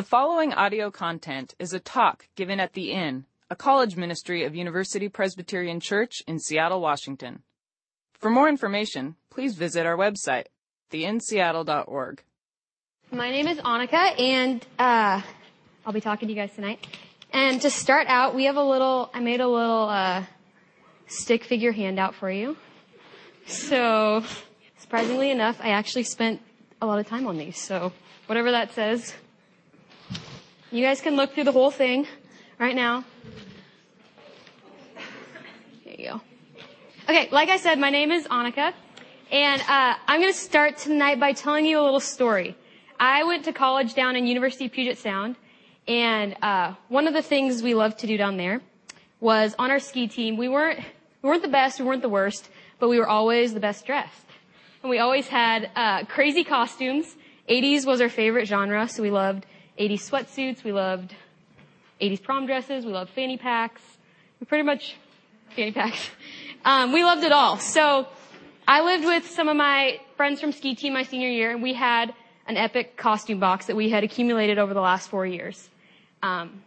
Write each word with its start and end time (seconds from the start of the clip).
The 0.00 0.06
following 0.06 0.54
audio 0.54 0.90
content 0.90 1.54
is 1.58 1.74
a 1.74 1.78
talk 1.78 2.26
given 2.34 2.58
at 2.58 2.72
The 2.72 2.90
Inn, 2.90 3.26
a 3.50 3.54
college 3.54 3.96
ministry 3.96 4.44
of 4.44 4.54
University 4.54 5.10
Presbyterian 5.10 5.78
Church 5.78 6.22
in 6.26 6.38
Seattle, 6.38 6.80
Washington. 6.80 7.42
For 8.14 8.30
more 8.30 8.48
information, 8.48 9.16
please 9.28 9.56
visit 9.56 9.84
our 9.84 9.98
website, 9.98 10.46
theinnseattle.org. 10.90 12.22
My 13.12 13.30
name 13.30 13.46
is 13.46 13.58
Annika, 13.58 14.18
and 14.18 14.66
uh, 14.78 15.20
I'll 15.84 15.92
be 15.92 16.00
talking 16.00 16.28
to 16.28 16.32
you 16.32 16.40
guys 16.40 16.54
tonight. 16.54 16.86
And 17.30 17.60
to 17.60 17.68
start 17.68 18.06
out, 18.06 18.34
we 18.34 18.44
have 18.44 18.56
a 18.56 18.64
little, 18.64 19.10
I 19.12 19.20
made 19.20 19.42
a 19.42 19.48
little 19.48 19.86
uh, 19.86 20.24
stick 21.08 21.44
figure 21.44 21.72
handout 21.72 22.14
for 22.14 22.30
you. 22.30 22.56
So, 23.44 24.24
surprisingly 24.78 25.30
enough, 25.30 25.58
I 25.60 25.72
actually 25.72 26.04
spent 26.04 26.40
a 26.80 26.86
lot 26.86 27.00
of 27.00 27.06
time 27.06 27.26
on 27.26 27.36
these. 27.36 27.58
So, 27.58 27.92
whatever 28.28 28.50
that 28.52 28.72
says, 28.72 29.12
you 30.72 30.84
guys 30.84 31.00
can 31.00 31.16
look 31.16 31.34
through 31.34 31.44
the 31.44 31.52
whole 31.52 31.70
thing 31.70 32.06
right 32.58 32.76
now. 32.76 33.04
There 35.84 35.94
you 35.98 36.08
go. 36.10 36.20
Okay, 37.08 37.28
like 37.32 37.48
I 37.48 37.56
said, 37.56 37.78
my 37.78 37.90
name 37.90 38.12
is 38.12 38.26
Annika, 38.28 38.72
and 39.32 39.60
uh, 39.62 39.94
I'm 40.06 40.20
going 40.20 40.32
to 40.32 40.38
start 40.38 40.78
tonight 40.78 41.18
by 41.18 41.32
telling 41.32 41.66
you 41.66 41.80
a 41.80 41.82
little 41.82 41.98
story. 41.98 42.56
I 43.00 43.24
went 43.24 43.44
to 43.46 43.52
college 43.52 43.94
down 43.94 44.14
in 44.14 44.28
University 44.28 44.66
of 44.66 44.72
Puget 44.72 44.98
Sound, 44.98 45.34
and 45.88 46.36
uh, 46.40 46.74
one 46.88 47.08
of 47.08 47.14
the 47.14 47.22
things 47.22 47.62
we 47.64 47.74
loved 47.74 47.98
to 48.00 48.06
do 48.06 48.16
down 48.16 48.36
there 48.36 48.60
was 49.18 49.56
on 49.58 49.72
our 49.72 49.80
ski 49.80 50.06
team. 50.06 50.36
We 50.36 50.48
weren't 50.48 50.78
we 51.22 51.28
weren't 51.28 51.42
the 51.42 51.48
best, 51.48 51.80
we 51.80 51.86
weren't 51.86 52.02
the 52.02 52.08
worst, 52.08 52.48
but 52.78 52.88
we 52.88 52.98
were 52.98 53.08
always 53.08 53.54
the 53.54 53.60
best 53.60 53.86
dressed, 53.86 54.26
and 54.82 54.90
we 54.90 55.00
always 55.00 55.26
had 55.26 55.68
uh, 55.74 56.04
crazy 56.04 56.44
costumes. 56.44 57.16
80s 57.48 57.84
was 57.84 58.00
our 58.00 58.08
favorite 58.08 58.46
genre, 58.46 58.88
so 58.88 59.02
we 59.02 59.10
loved 59.10 59.44
80s 59.80 60.10
sweatsuits, 60.10 60.62
we 60.62 60.72
loved 60.72 61.14
80s 62.02 62.22
prom 62.22 62.44
dresses, 62.44 62.84
we 62.84 62.92
loved 62.92 63.10
fanny 63.12 63.38
packs. 63.38 63.80
We 64.38 64.44
pretty 64.44 64.62
much, 64.62 64.96
fanny 65.56 65.72
packs. 65.72 66.10
Um, 66.62 66.92
we 66.92 67.02
loved 67.04 67.24
it 67.24 67.32
all. 67.32 67.56
So 67.56 68.06
I 68.68 68.82
lived 68.82 69.06
with 69.06 69.26
some 69.26 69.48
of 69.48 69.56
my 69.56 69.98
friends 70.18 70.42
from 70.42 70.52
ski 70.52 70.74
team 70.74 70.92
my 70.92 71.04
senior 71.04 71.30
year 71.30 71.52
and 71.52 71.62
we 71.62 71.72
had 71.72 72.12
an 72.46 72.58
epic 72.58 72.98
costume 72.98 73.40
box 73.40 73.64
that 73.64 73.76
we 73.76 73.88
had 73.88 74.04
accumulated 74.04 74.58
over 74.58 74.74
the 74.74 74.80
last 74.82 75.08
four 75.08 75.24
years. 75.24 75.70
Um, 76.22 76.62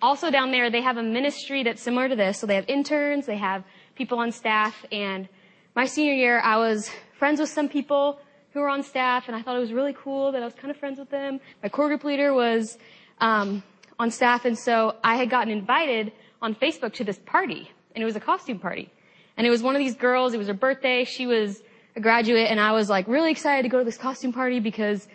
also 0.00 0.30
down 0.30 0.50
there, 0.50 0.70
they 0.70 0.80
have 0.80 0.96
a 0.96 1.02
ministry 1.02 1.62
that's 1.62 1.82
similar 1.82 2.08
to 2.08 2.16
this. 2.16 2.38
So 2.38 2.46
they 2.46 2.54
have 2.54 2.64
interns, 2.68 3.26
they 3.26 3.36
have 3.36 3.64
people 3.96 4.18
on 4.18 4.32
staff, 4.32 4.86
and 4.90 5.28
my 5.76 5.84
senior 5.84 6.14
year, 6.14 6.40
I 6.40 6.56
was 6.56 6.90
friends 7.18 7.38
with 7.38 7.50
some 7.50 7.68
people 7.68 8.18
who 8.52 8.60
were 8.60 8.68
on 8.68 8.82
staff, 8.82 9.28
and 9.28 9.36
I 9.36 9.42
thought 9.42 9.56
it 9.56 9.60
was 9.60 9.72
really 9.72 9.94
cool 9.94 10.32
that 10.32 10.42
I 10.42 10.44
was 10.44 10.54
kind 10.54 10.70
of 10.70 10.76
friends 10.76 10.98
with 10.98 11.10
them. 11.10 11.40
My 11.62 11.68
core 11.68 11.88
group 11.88 12.04
leader 12.04 12.34
was 12.34 12.78
um, 13.20 13.62
on 13.98 14.10
staff, 14.10 14.44
and 14.44 14.58
so 14.58 14.96
I 15.02 15.16
had 15.16 15.30
gotten 15.30 15.50
invited 15.50 16.12
on 16.42 16.54
Facebook 16.54 16.92
to 16.94 17.04
this 17.04 17.18
party, 17.24 17.70
and 17.94 18.02
it 18.02 18.04
was 18.04 18.16
a 18.16 18.20
costume 18.20 18.58
party. 18.58 18.90
And 19.36 19.46
it 19.46 19.50
was 19.50 19.62
one 19.62 19.74
of 19.74 19.78
these 19.78 19.94
girls, 19.94 20.34
it 20.34 20.38
was 20.38 20.48
her 20.48 20.54
birthday, 20.54 21.04
she 21.04 21.26
was 21.26 21.62
a 21.96 22.00
graduate, 22.00 22.50
and 22.50 22.60
I 22.60 22.72
was 22.72 22.90
like 22.90 23.08
really 23.08 23.30
excited 23.30 23.62
to 23.62 23.68
go 23.68 23.78
to 23.78 23.84
this 23.84 23.96
costume 23.96 24.32
party 24.32 24.60
because 24.60 25.08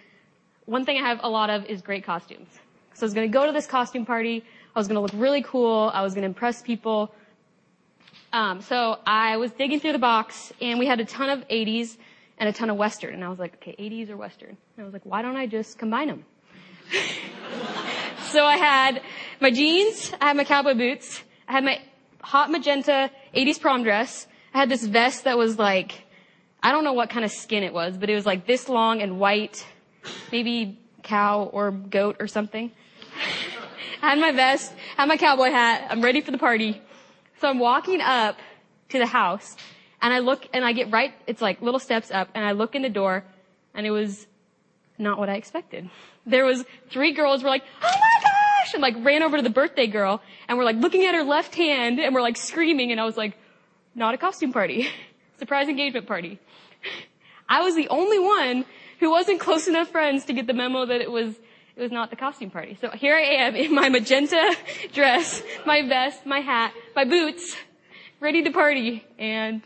one 0.65 0.85
thing 0.85 0.97
I 0.97 1.07
have 1.07 1.19
a 1.21 1.29
lot 1.29 1.49
of 1.49 1.65
is 1.65 1.81
great 1.81 2.03
costumes. 2.03 2.49
So 2.93 3.03
I 3.03 3.05
was 3.05 3.13
gonna 3.13 3.27
go 3.27 3.45
to 3.45 3.51
this 3.51 3.67
costume 3.67 4.05
party, 4.05 4.43
I 4.75 4.79
was 4.79 4.87
gonna 4.87 5.01
look 5.01 5.11
really 5.13 5.43
cool, 5.43 5.91
I 5.93 6.01
was 6.01 6.15
gonna 6.15 6.25
impress 6.27 6.63
people. 6.63 7.13
Um, 8.33 8.61
so 8.61 8.99
I 9.05 9.37
was 9.37 9.51
digging 9.51 9.79
through 9.79 9.93
the 9.93 9.99
box, 9.99 10.51
and 10.59 10.79
we 10.79 10.87
had 10.87 10.99
a 10.99 11.05
ton 11.05 11.29
of 11.29 11.47
80s, 11.47 11.97
and 12.37 12.49
a 12.49 12.53
ton 12.53 12.69
of 12.69 12.77
Western. 12.77 13.13
And 13.13 13.23
I 13.23 13.29
was 13.29 13.39
like, 13.39 13.55
okay, 13.55 13.75
80s 13.79 14.09
or 14.09 14.17
Western? 14.17 14.49
And 14.49 14.79
I 14.79 14.83
was 14.83 14.93
like, 14.93 15.05
why 15.05 15.21
don't 15.21 15.35
I 15.35 15.47
just 15.47 15.77
combine 15.77 16.07
them? 16.07 16.25
so 18.29 18.45
I 18.45 18.57
had 18.57 19.01
my 19.41 19.51
jeans, 19.51 20.13
I 20.21 20.27
had 20.27 20.37
my 20.37 20.43
cowboy 20.43 20.73
boots, 20.73 21.21
I 21.47 21.53
had 21.53 21.63
my 21.63 21.81
hot 22.21 22.49
magenta 22.51 23.11
80s 23.35 23.59
prom 23.59 23.83
dress, 23.83 24.27
I 24.53 24.59
had 24.59 24.69
this 24.69 24.85
vest 24.85 25.25
that 25.25 25.37
was 25.37 25.59
like, 25.59 26.03
I 26.63 26.71
don't 26.71 26.83
know 26.83 26.93
what 26.93 27.09
kind 27.09 27.25
of 27.25 27.31
skin 27.31 27.63
it 27.63 27.73
was, 27.73 27.97
but 27.97 28.09
it 28.09 28.15
was 28.15 28.25
like 28.25 28.47
this 28.47 28.69
long 28.69 29.01
and 29.01 29.19
white, 29.19 29.65
maybe 30.31 30.79
cow 31.03 31.43
or 31.43 31.71
goat 31.71 32.17
or 32.19 32.27
something. 32.27 32.71
I 34.01 34.11
had 34.11 34.19
my 34.19 34.31
vest, 34.31 34.73
I 34.97 35.01
had 35.01 35.09
my 35.09 35.17
cowboy 35.17 35.49
hat, 35.49 35.87
I'm 35.89 36.01
ready 36.01 36.21
for 36.21 36.31
the 36.31 36.37
party. 36.37 36.81
So 37.39 37.47
I'm 37.47 37.59
walking 37.59 38.01
up 38.01 38.37
to 38.89 38.99
the 38.99 39.05
house 39.05 39.55
and 40.01 40.13
I 40.13 40.19
look 40.19 40.47
and 40.53 40.63
I 40.63 40.73
get 40.73 40.91
right, 40.91 41.13
it's 41.25 41.41
like 41.41 41.61
little 41.61 41.79
steps 41.79 42.11
up 42.11 42.29
and 42.33 42.45
I 42.45 42.51
look 42.51 42.75
in 42.75 42.81
the 42.81 42.89
door 42.89 43.23
and 43.73 43.85
it 43.85 43.91
was 43.91 44.27
not 44.97 45.19
what 45.19 45.29
I 45.29 45.35
expected. 45.35 45.89
There 46.25 46.45
was 46.45 46.65
three 46.89 47.13
girls 47.13 47.43
were 47.43 47.49
like, 47.49 47.63
oh 47.81 47.91
my 47.91 48.23
gosh! 48.23 48.73
And 48.73 48.81
like 48.81 48.95
ran 48.99 49.23
over 49.23 49.37
to 49.37 49.43
the 49.43 49.49
birthday 49.49 49.87
girl 49.87 50.21
and 50.47 50.57
we're 50.57 50.65
like 50.65 50.77
looking 50.77 51.05
at 51.05 51.15
her 51.15 51.23
left 51.23 51.55
hand 51.55 51.99
and 51.99 52.13
we're 52.13 52.21
like 52.21 52.37
screaming 52.37 52.91
and 52.91 52.99
I 52.99 53.05
was 53.05 53.17
like, 53.17 53.37
not 53.95 54.13
a 54.13 54.17
costume 54.17 54.53
party. 54.53 54.89
Surprise 55.39 55.67
engagement 55.67 56.07
party. 56.07 56.39
I 57.49 57.61
was 57.61 57.75
the 57.75 57.87
only 57.89 58.19
one 58.19 58.65
who 58.99 59.11
wasn't 59.11 59.39
close 59.39 59.67
enough 59.67 59.89
friends 59.89 60.25
to 60.25 60.33
get 60.33 60.47
the 60.47 60.53
memo 60.53 60.85
that 60.85 61.01
it 61.01 61.11
was 61.11 61.35
it 61.75 61.81
was 61.81 61.91
not 61.91 62.09
the 62.09 62.15
costume 62.15 62.49
party. 62.49 62.75
So 62.81 62.89
here 62.89 63.15
I 63.15 63.21
am 63.21 63.55
in 63.55 63.73
my 63.73 63.87
magenta 63.87 64.55
dress, 64.93 65.43
my 65.63 65.87
vest, 65.87 66.25
my 66.25 66.39
hat, 66.39 66.73
my 66.95 67.05
boots, 67.05 67.55
ready 68.19 68.43
to 68.43 68.51
party, 68.51 69.05
and 69.19 69.61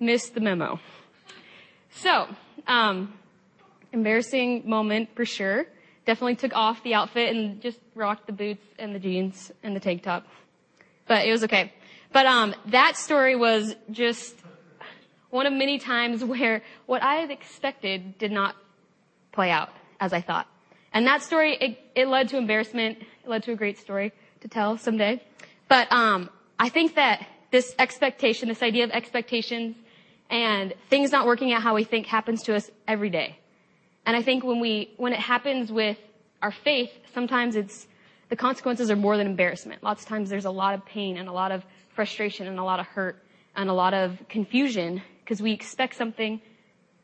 missed 0.00 0.34
the 0.34 0.40
memo. 0.40 0.80
So, 1.90 2.28
um, 2.66 3.14
embarrassing 3.92 4.68
moment 4.68 5.10
for 5.14 5.24
sure. 5.24 5.66
Definitely 6.04 6.36
took 6.36 6.54
off 6.54 6.82
the 6.82 6.94
outfit 6.94 7.34
and 7.34 7.60
just 7.60 7.78
rocked 7.94 8.26
the 8.26 8.32
boots 8.32 8.66
and 8.78 8.94
the 8.94 8.98
jeans 8.98 9.50
and 9.62 9.74
the 9.74 9.80
tank 9.80 10.02
top. 10.02 10.26
But 11.06 11.26
it 11.26 11.30
was 11.30 11.44
okay. 11.44 11.72
But 12.12 12.26
um, 12.26 12.54
that 12.66 12.96
story 12.96 13.36
was 13.36 13.74
just 13.90 14.36
one 15.30 15.46
of 15.46 15.52
many 15.52 15.78
times 15.78 16.24
where 16.32 16.62
what 16.86 17.02
I 17.02 17.16
had 17.16 17.30
expected 17.30 18.18
did 18.18 18.32
not 18.32 18.54
play 19.32 19.50
out 19.50 19.70
as 20.00 20.12
I 20.12 20.20
thought. 20.20 20.46
And 20.92 21.06
that 21.06 21.22
story, 21.22 21.56
it, 21.56 21.78
it 21.94 22.06
led 22.06 22.28
to 22.28 22.36
embarrassment. 22.36 22.98
It 23.00 23.28
led 23.28 23.42
to 23.44 23.52
a 23.52 23.56
great 23.56 23.78
story 23.78 24.12
to 24.42 24.48
tell 24.48 24.78
someday. 24.78 25.22
But 25.68 25.90
um, 25.90 26.30
I 26.58 26.68
think 26.68 26.94
that 26.94 27.26
this 27.50 27.74
expectation, 27.78 28.48
this 28.48 28.62
idea 28.62 28.84
of 28.84 28.90
expectations, 28.90 29.76
and 30.34 30.74
things 30.90 31.12
not 31.12 31.26
working 31.26 31.52
out 31.52 31.62
how 31.62 31.76
we 31.76 31.84
think 31.84 32.06
happens 32.06 32.42
to 32.42 32.56
us 32.56 32.68
every 32.88 33.08
day. 33.08 33.38
And 34.04 34.16
I 34.16 34.22
think 34.22 34.42
when 34.42 34.58
we, 34.58 34.92
when 34.96 35.12
it 35.12 35.20
happens 35.20 35.70
with 35.70 35.96
our 36.42 36.50
faith, 36.50 36.90
sometimes 37.14 37.54
it's, 37.54 37.86
the 38.30 38.36
consequences 38.36 38.90
are 38.90 38.96
more 38.96 39.16
than 39.16 39.28
embarrassment. 39.28 39.84
Lots 39.84 40.02
of 40.02 40.08
times 40.08 40.30
there's 40.30 40.44
a 40.44 40.50
lot 40.50 40.74
of 40.74 40.84
pain 40.84 41.18
and 41.18 41.28
a 41.28 41.32
lot 41.32 41.52
of 41.52 41.64
frustration 41.94 42.48
and 42.48 42.58
a 42.58 42.64
lot 42.64 42.80
of 42.80 42.86
hurt 42.86 43.22
and 43.54 43.70
a 43.70 43.72
lot 43.72 43.94
of 43.94 44.18
confusion 44.28 45.02
because 45.22 45.40
we 45.40 45.52
expect 45.52 45.94
something 45.94 46.40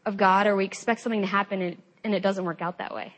of 0.04 0.16
God 0.16 0.48
or 0.48 0.56
we 0.56 0.64
expect 0.64 1.00
something 1.00 1.20
to 1.20 1.28
happen 1.28 1.62
and, 1.62 1.76
and 2.02 2.16
it 2.16 2.24
doesn't 2.24 2.44
work 2.44 2.60
out 2.60 2.78
that 2.78 2.92
way. 2.92 3.14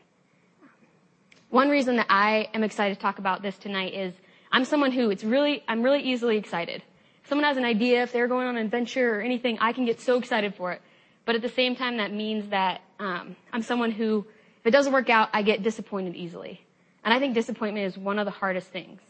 One 1.49 1.69
reason 1.69 1.95
that 1.95 2.05
I 2.07 2.49
am 2.53 2.63
excited 2.63 2.93
to 2.93 3.01
talk 3.01 3.17
about 3.17 3.41
this 3.41 3.57
tonight 3.57 3.95
is 3.95 4.13
I'm 4.51 4.63
someone 4.63 4.91
who 4.91 5.09
it's 5.09 5.23
really, 5.23 5.63
I'm 5.67 5.81
really 5.81 6.03
easily 6.03 6.37
excited 6.37 6.83
someone 7.27 7.45
has 7.45 7.57
an 7.57 7.65
idea, 7.65 8.03
if 8.03 8.11
they're 8.11 8.27
going 8.27 8.47
on 8.47 8.57
an 8.57 8.65
adventure 8.65 9.19
or 9.19 9.21
anything, 9.21 9.57
I 9.59 9.73
can 9.73 9.85
get 9.85 9.99
so 9.99 10.17
excited 10.17 10.55
for 10.55 10.71
it. 10.71 10.81
But 11.25 11.35
at 11.35 11.41
the 11.41 11.49
same 11.49 11.75
time, 11.75 11.97
that 11.97 12.11
means 12.11 12.49
that 12.49 12.81
um, 12.99 13.35
I'm 13.51 13.61
someone 13.61 13.91
who, 13.91 14.25
if 14.59 14.67
it 14.67 14.71
doesn't 14.71 14.91
work 14.91 15.09
out, 15.09 15.29
I 15.33 15.41
get 15.41 15.63
disappointed 15.63 16.15
easily. 16.15 16.61
And 17.03 17.13
I 17.13 17.19
think 17.19 17.33
disappointment 17.33 17.85
is 17.85 17.97
one 17.97 18.19
of 18.19 18.25
the 18.25 18.31
hardest 18.31 18.67
things. 18.67 19.01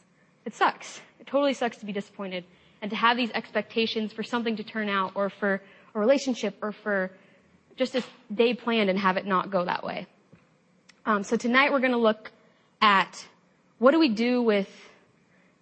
It 0.46 0.54
sucks. 0.54 1.02
It 1.20 1.28
totally 1.28 1.54
sucks 1.54 1.78
to 1.78 1.86
be 1.86 1.92
disappointed 1.92 2.44
and 2.82 2.92
to 2.92 2.98
have 2.98 3.18
these 3.18 3.32
expectations 3.32 4.14
for 4.14 4.24
something 4.24 4.56
to 4.58 4.64
turn 4.64 4.90
out 4.90 5.14
or 5.16 5.30
for 5.30 5.62
a 5.96 6.00
relationship 6.00 6.56
or 6.62 6.72
for 6.72 7.12
just 7.76 7.96
a 7.96 8.04
day 8.34 8.54
planned 8.54 8.90
and 8.90 9.00
have 9.00 9.18
it 9.18 9.26
not 9.26 9.50
go 9.50 9.66
that 9.66 9.84
way. 9.84 10.06
Um, 11.06 11.24
so 11.24 11.36
tonight 11.38 11.72
we're 11.72 11.80
going 11.80 11.92
to 11.92 11.98
look 11.98 12.32
at 12.82 13.26
what 13.80 13.92
do 13.92 14.00
we 14.00 14.10
do 14.10 14.42
with 14.42 14.70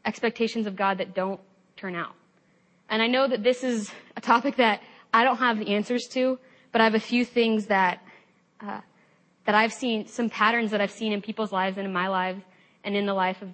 expectations 0.06 0.68
of 0.68 0.76
God 0.76 0.98
that 0.98 1.14
don't 1.14 1.40
turn 1.78 1.96
out. 1.96 2.14
And 2.92 3.02
I 3.02 3.08
know 3.08 3.26
that 3.26 3.42
this 3.42 3.64
is 3.64 3.90
a 4.18 4.22
topic 4.22 4.58
that 4.58 4.82
I 5.14 5.24
don't 5.24 5.38
have 5.38 5.58
the 5.58 5.70
answers 5.70 6.08
to, 6.10 6.38
but 6.74 6.82
I 6.82 6.84
have 6.84 6.94
a 6.94 7.00
few 7.00 7.24
things 7.24 7.68
that, 7.68 8.04
uh, 8.60 8.82
that 9.46 9.56
I've 9.56 9.72
seen, 9.72 10.08
some 10.08 10.30
patterns 10.30 10.72
that 10.72 10.82
I've 10.82 10.92
seen 10.92 11.14
in 11.14 11.22
people's 11.22 11.54
lives 11.54 11.78
and 11.78 11.88
in 11.88 11.94
my 11.94 12.10
life 12.10 12.36
and 12.84 12.96
in 12.96 13.06
the 13.06 13.14
life 13.14 13.42
of 13.42 13.50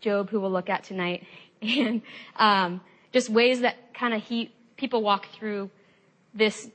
Job, 0.00 0.30
who 0.30 0.40
we'll 0.40 0.50
look 0.50 0.68
at 0.68 0.82
tonight, 0.82 1.24
and 1.62 2.02
um, 2.36 2.80
just 3.12 3.30
ways 3.30 3.60
that 3.60 3.94
kind 3.94 4.12
of 4.12 4.22
he 4.22 4.52
people 4.76 5.00
walk 5.00 5.28
through 5.38 5.70
this 6.34 6.68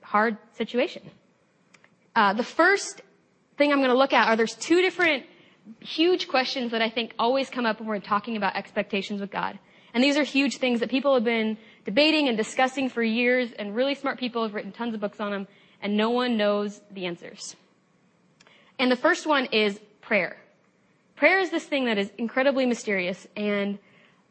hard 0.00 0.38
situation. 0.54 1.02
Uh, 2.16 2.32
the 2.32 2.42
first 2.42 3.02
thing 3.58 3.72
I'm 3.72 3.78
going 3.78 3.90
to 3.90 3.98
look 3.98 4.14
at 4.14 4.28
are 4.28 4.36
there's 4.36 4.54
two 4.54 4.80
different 4.80 5.24
huge 5.80 6.28
questions 6.28 6.70
that 6.70 6.80
I 6.80 6.88
think 6.88 7.12
always 7.18 7.50
come 7.50 7.66
up 7.66 7.78
when 7.78 7.88
we're 7.88 8.00
talking 8.00 8.38
about 8.38 8.56
expectations 8.56 9.20
with 9.20 9.30
God. 9.30 9.58
And 9.94 10.02
these 10.02 10.16
are 10.16 10.24
huge 10.24 10.58
things 10.58 10.80
that 10.80 10.90
people 10.90 11.14
have 11.14 11.24
been 11.24 11.56
debating 11.84 12.28
and 12.28 12.36
discussing 12.36 12.88
for 12.88 13.02
years, 13.02 13.52
and 13.52 13.74
really 13.74 13.94
smart 13.94 14.18
people 14.18 14.42
have 14.42 14.52
written 14.52 14.72
tons 14.72 14.94
of 14.94 15.00
books 15.00 15.20
on 15.20 15.30
them, 15.30 15.46
and 15.80 15.96
no 15.96 16.10
one 16.10 16.36
knows 16.36 16.80
the 16.90 17.06
answers. 17.06 17.56
And 18.78 18.90
the 18.90 18.96
first 18.96 19.26
one 19.26 19.46
is 19.46 19.78
prayer. 20.00 20.36
Prayer 21.16 21.38
is 21.38 21.50
this 21.50 21.64
thing 21.64 21.84
that 21.84 21.96
is 21.96 22.10
incredibly 22.18 22.66
mysterious 22.66 23.26
and, 23.36 23.78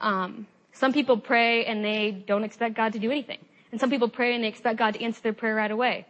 um, 0.01 0.45
some 0.74 0.92
people 0.92 1.18
pray 1.18 1.65
and 1.65 1.86
they 1.86 2.12
don't 2.12 2.44
expect 2.44 2.75
God 2.75 2.94
to 2.94 3.00
do 3.00 3.12
anything. 3.12 3.38
And 3.71 3.80
some 3.80 3.89
people 3.89 4.10
pray 4.10 4.36
and 4.36 4.44
they 4.44 4.48
expect 4.48 4.77
God 4.77 4.95
to 4.95 5.04
answer 5.04 5.21
their 5.21 5.33
prayer 5.33 5.56
right 5.56 5.71
away. 5.71 6.06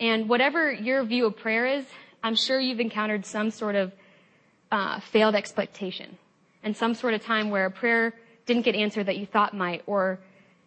And 0.00 0.28
whatever 0.28 0.72
your 0.72 1.04
view 1.04 1.26
of 1.26 1.36
prayer 1.36 1.66
is, 1.66 1.84
I'm 2.22 2.34
sure 2.34 2.58
you've 2.58 2.80
encountered 2.80 3.24
some 3.24 3.50
sort 3.50 3.74
of 3.74 3.92
uh, 4.72 5.00
failed 5.00 5.34
expectation 5.34 6.18
and 6.62 6.76
some 6.76 6.94
sort 6.94 7.14
of 7.14 7.22
time 7.22 7.50
where 7.50 7.66
a 7.66 7.70
prayer 7.70 8.14
didn't 8.46 8.62
get 8.62 8.74
answered 8.74 9.06
that 9.06 9.16
you 9.18 9.26
thought 9.26 9.54
might, 9.54 9.82
or 9.86 10.18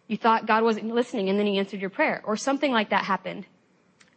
you 0.06 0.16
thought 0.16 0.46
God 0.46 0.62
wasn't 0.62 0.86
listening 0.86 1.28
and 1.28 1.38
then 1.38 1.46
he 1.46 1.58
answered 1.58 1.80
your 1.80 1.90
prayer, 1.90 2.20
or 2.24 2.36
something 2.36 2.72
like 2.72 2.90
that 2.90 3.04
happened. 3.04 3.46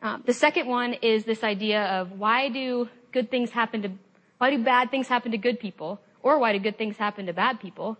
Um, 0.01 0.21
the 0.25 0.33
second 0.33 0.67
one 0.67 0.93
is 0.95 1.23
this 1.23 1.43
idea 1.43 1.83
of 1.85 2.11
why 2.11 2.49
do 2.49 2.89
good 3.11 3.31
things 3.31 3.51
happen 3.51 3.81
to, 3.83 3.91
why 4.37 4.49
do 4.51 4.61
bad 4.61 4.91
things 4.91 5.07
happen 5.07 5.31
to 5.31 5.37
good 5.37 5.59
people, 5.59 6.01
or 6.21 6.39
why 6.39 6.51
do 6.51 6.59
good 6.59 6.77
things 6.77 6.97
happen 6.97 7.25
to 7.27 7.33
bad 7.33 7.59
people? 7.59 7.97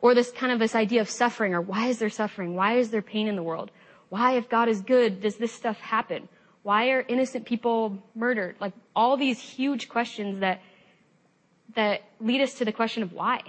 Or 0.00 0.14
this 0.14 0.30
kind 0.30 0.52
of 0.52 0.58
this 0.58 0.74
idea 0.74 1.00
of 1.00 1.10
suffering, 1.10 1.52
or 1.52 1.60
why 1.60 1.88
is 1.88 1.98
there 1.98 2.10
suffering? 2.10 2.54
Why 2.54 2.78
is 2.78 2.90
there 2.90 3.02
pain 3.02 3.28
in 3.28 3.36
the 3.36 3.42
world? 3.42 3.70
Why, 4.08 4.36
if 4.36 4.48
God 4.48 4.68
is 4.68 4.80
good, 4.80 5.20
does 5.20 5.36
this 5.36 5.52
stuff 5.52 5.78
happen? 5.80 6.28
Why 6.62 6.90
are 6.90 7.00
innocent 7.00 7.44
people 7.44 8.02
murdered? 8.14 8.56
Like 8.60 8.72
all 8.94 9.16
these 9.16 9.40
huge 9.40 9.88
questions 9.88 10.40
that 10.40 10.60
that 11.74 12.02
lead 12.20 12.40
us 12.40 12.54
to 12.54 12.64
the 12.64 12.72
question 12.72 13.02
of 13.02 13.12
why. 13.12 13.42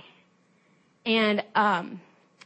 And 1.08 1.42
um, 1.56 2.02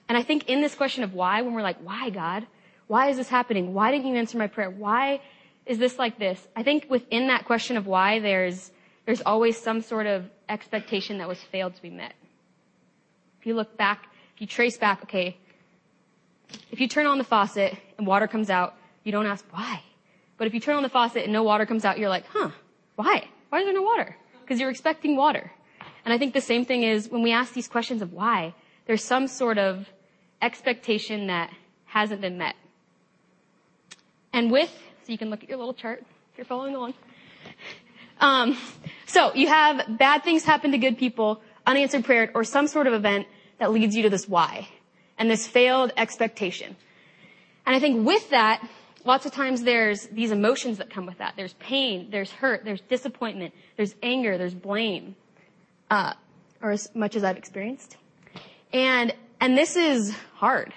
and 0.08 0.18
I 0.18 0.22
think 0.22 0.48
in 0.48 0.62
this 0.62 0.76
question 0.76 1.04
of 1.04 1.14
why, 1.14 1.42
when 1.42 1.54
we're 1.54 1.64
like, 1.64 1.80
why 1.84 2.12
God? 2.12 2.46
Why 2.88 3.10
is 3.10 3.18
this 3.18 3.28
happening? 3.28 3.74
Why 3.74 3.92
didn't 3.92 4.06
you 4.06 4.16
answer 4.16 4.38
my 4.38 4.48
prayer? 4.48 4.70
Why 4.70 5.22
is 5.66 5.80
this 5.80 5.98
like 5.98 6.20
this? 6.20 6.48
I 6.56 6.62
think 6.62 6.86
within 6.88 7.28
that 7.28 7.46
question 7.46 7.76
of 7.76 7.88
why, 7.88 8.20
there's 8.20 8.72
there's 9.06 9.22
always 9.22 9.58
some 9.58 9.82
sort 9.82 10.06
of 10.06 10.30
expectation 10.48 11.18
that 11.18 11.28
was 11.28 11.40
failed 11.42 11.74
to 11.76 11.82
be 11.82 11.90
met. 11.90 12.14
If 13.40 13.48
you 13.48 13.56
look 13.56 13.78
back, 13.78 14.08
if 14.36 14.42
you 14.42 14.48
trace 14.48 14.78
back, 14.78 15.02
okay, 15.04 15.38
if 16.70 16.80
you 16.80 16.88
turn 16.88 17.08
on 17.08 17.18
the 17.18 17.24
faucet 17.24 17.76
and 17.98 18.06
water 18.06 18.28
comes 18.28 18.52
out, 18.52 18.76
you 19.04 19.12
don't 19.12 19.26
ask 19.26 19.44
why. 19.50 19.82
But 20.38 20.46
if 20.46 20.54
you 20.54 20.60
turn 20.60 20.76
on 20.76 20.84
the 20.84 20.90
faucet 20.90 21.24
and 21.24 21.34
no 21.34 21.42
water 21.42 21.66
comes 21.66 21.84
out, 21.84 21.98
you're 21.98 22.10
like, 22.10 22.26
huh, 22.28 22.52
why? 22.96 23.26
Why 23.50 23.60
is 23.60 23.66
there 23.66 23.74
no 23.74 23.82
water? 23.82 24.16
Because 24.42 24.60
you're 24.60 24.70
expecting 24.70 25.16
water. 25.16 25.52
And 26.06 26.14
I 26.14 26.18
think 26.18 26.34
the 26.34 26.42
same 26.42 26.66
thing 26.66 26.84
is 26.84 27.10
when 27.10 27.22
we 27.22 27.32
ask 27.32 27.54
these 27.54 27.68
questions 27.68 28.02
of 28.02 28.14
why, 28.14 28.54
there's 28.86 29.04
some 29.04 29.28
sort 29.28 29.58
of 29.58 29.88
expectation 30.42 31.28
that 31.28 31.52
hasn't 31.86 32.22
been 32.22 32.38
met. 32.38 32.56
And 34.34 34.52
with, 34.52 34.72
so 35.06 35.12
you 35.12 35.18
can 35.18 35.30
look 35.30 35.44
at 35.44 35.50
your 35.50 35.58
little 35.58 35.74
chart 35.74 36.04
if 36.32 36.38
you're 36.38 36.46
following 36.46 36.76
along. 36.76 36.94
Um, 38.20 38.58
so 39.08 39.34
you 39.34 39.48
have 39.48 39.98
bad 39.98 40.24
things 40.24 40.44
happen 40.44 40.72
to 40.72 40.78
good 40.78 40.98
people, 40.98 41.42
unanswered 41.66 42.06
prayer, 42.06 42.32
or 42.34 42.44
some 42.44 42.68
sort 42.68 42.88
of 42.88 42.94
event 42.94 43.28
that 43.58 43.72
leads 43.72 43.96
you 43.96 44.04
to 44.04 44.10
this 44.10 44.28
why 44.28 44.68
and 45.18 45.30
this 45.30 45.48
failed 45.48 45.92
expectation. 45.98 46.76
And 47.66 47.76
I 47.76 47.80
think 47.80 48.06
with 48.06 48.30
that, 48.30 48.68
lots 49.06 49.26
of 49.26 49.32
times 49.32 49.64
there's 49.64 50.08
these 50.08 50.32
emotions 50.32 50.78
that 50.78 50.90
come 50.90 51.06
with 51.06 51.18
that. 51.18 51.34
There's 51.36 51.54
pain, 51.54 52.10
there's 52.10 52.32
hurt, 52.32 52.64
there's 52.64 52.82
disappointment, 52.82 53.54
there's 53.76 53.96
anger, 54.02 54.38
there's 54.38 54.54
blame, 54.56 55.16
uh, 55.92 56.14
or 56.62 56.72
as 56.72 56.90
much 56.96 57.16
as 57.16 57.24
I've 57.24 57.38
experienced. 57.38 57.98
And, 58.74 59.14
and 59.40 59.58
this 59.58 59.76
is 59.76 60.16
hard. 60.36 60.74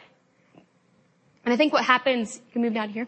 And 1.44 1.54
I 1.54 1.56
think 1.56 1.72
what 1.72 1.84
happens, 1.84 2.36
you 2.46 2.52
can 2.52 2.62
move 2.62 2.74
down 2.74 2.90
here. 2.90 3.06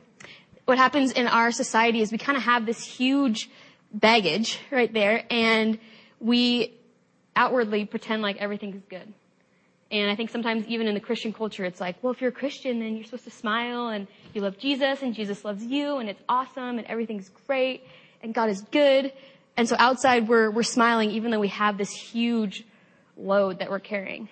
What 0.65 0.79
happens 0.79 1.13
in 1.13 1.27
our 1.27 1.51
society 1.51 2.01
is 2.01 2.13
we 2.13 2.19
kind 2.19 2.39
of 2.39 2.45
have 2.45 2.65
this 2.65 2.85
huge 2.85 3.51
baggage 3.93 4.59
right 4.71 4.93
there 4.93 5.25
and 5.31 5.79
we 6.21 6.75
outwardly 7.35 7.85
pretend 7.85 8.23
like 8.23 8.37
everything 8.37 8.75
is 8.75 8.83
good. 8.89 9.13
And 9.91 10.11
I 10.11 10.17
think 10.17 10.31
sometimes 10.31 10.67
even 10.67 10.89
in 10.89 10.95
the 10.95 11.01
Christian 11.01 11.33
culture, 11.33 11.65
it's 11.65 11.81
like, 11.81 11.97
well, 12.03 12.13
if 12.13 12.21
you're 12.21 12.31
a 12.31 12.33
Christian, 12.33 12.81
then 12.81 12.97
you're 12.97 13.05
supposed 13.05 13.25
to 13.25 13.31
smile 13.31 13.89
and 13.89 14.07
you 14.35 14.43
love 14.43 14.59
Jesus 14.59 15.03
and 15.03 15.15
Jesus 15.15 15.45
loves 15.45 15.65
you 15.65 15.99
and 15.99 16.09
it's 16.09 16.23
awesome 16.29 16.79
and 16.79 16.87
everything's 16.87 17.31
great 17.47 17.85
and 18.23 18.35
God 18.35 18.49
is 18.51 18.63
good. 18.63 19.13
And 19.57 19.69
so 19.69 19.77
outside 19.79 20.29
we're, 20.29 20.51
we're 20.51 20.63
smiling 20.63 21.11
even 21.11 21.31
though 21.31 21.41
we 21.41 21.49
have 21.49 21.79
this 21.79 21.91
huge 21.91 22.65
load 23.17 23.61
that 23.61 23.71
we're 23.71 23.81
carrying. 23.81 24.29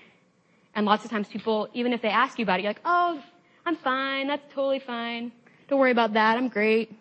And 0.74 0.86
lots 0.86 1.04
of 1.04 1.10
times 1.10 1.28
people, 1.28 1.68
even 1.72 1.92
if 1.92 2.02
they 2.02 2.08
ask 2.08 2.38
you 2.38 2.42
about 2.44 2.58
it, 2.58 2.64
you're 2.64 2.70
like, 2.70 2.82
oh, 2.84 3.22
I'm 3.64 3.76
fine. 3.76 4.26
That's 4.26 4.44
totally 4.52 4.80
fine. 4.80 5.32
Don't 5.68 5.78
worry 5.78 5.92
about 5.92 6.14
that. 6.14 6.36
I'm 6.36 6.48
great. 6.48 6.92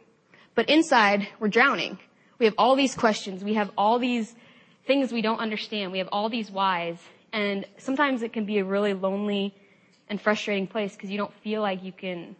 But 0.55 0.69
inside, 0.69 1.27
we're 1.39 1.49
drowning. 1.49 1.97
We 2.39 2.45
have 2.45 2.55
all 2.57 2.75
these 2.75 2.95
questions. 2.95 3.43
We 3.43 3.55
have 3.55 3.71
all 3.77 3.99
these 3.99 4.33
things 4.85 5.11
we 5.11 5.21
don't 5.21 5.39
understand. 5.39 5.91
We 5.91 5.97
have 5.97 6.09
all 6.11 6.29
these 6.29 6.51
whys. 6.51 6.97
And 7.31 7.65
sometimes 7.77 8.21
it 8.21 8.31
can 8.31 8.45
be 8.45 8.59
a 8.59 8.63
really 8.63 8.93
lonely 8.93 9.55
and 10.07 10.21
frustrating 10.21 10.67
place 10.67 10.95
because 10.95 11.09
you 11.09 11.17
don't 11.17 11.33
feel 11.43 11.61
like 11.61 11.83
you 11.83 11.91
can 11.91 12.35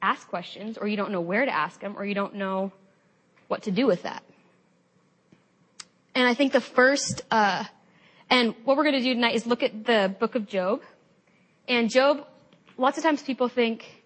ask 0.00 0.26
questions 0.28 0.78
or 0.78 0.88
you 0.88 0.96
don't 0.96 1.12
know 1.12 1.20
where 1.20 1.44
to 1.44 1.54
ask 1.54 1.80
them 1.80 1.94
or 1.96 2.04
you 2.04 2.14
don't 2.14 2.34
know 2.34 2.72
what 3.48 3.62
to 3.64 3.70
do 3.70 3.86
with 3.86 4.02
that. 4.04 4.22
And 6.18 6.26
I 6.26 6.34
think 6.34 6.50
the 6.50 6.60
first, 6.60 7.22
uh, 7.30 7.62
and 8.28 8.52
what 8.64 8.76
we're 8.76 8.82
going 8.82 8.96
to 8.96 9.00
do 9.00 9.14
tonight 9.14 9.36
is 9.36 9.46
look 9.46 9.62
at 9.62 9.84
the 9.84 10.12
book 10.18 10.34
of 10.34 10.48
Job. 10.48 10.82
And 11.68 11.88
Job, 11.88 12.26
lots 12.76 12.98
of 12.98 13.04
times 13.04 13.22
people 13.22 13.48
think 13.48 14.02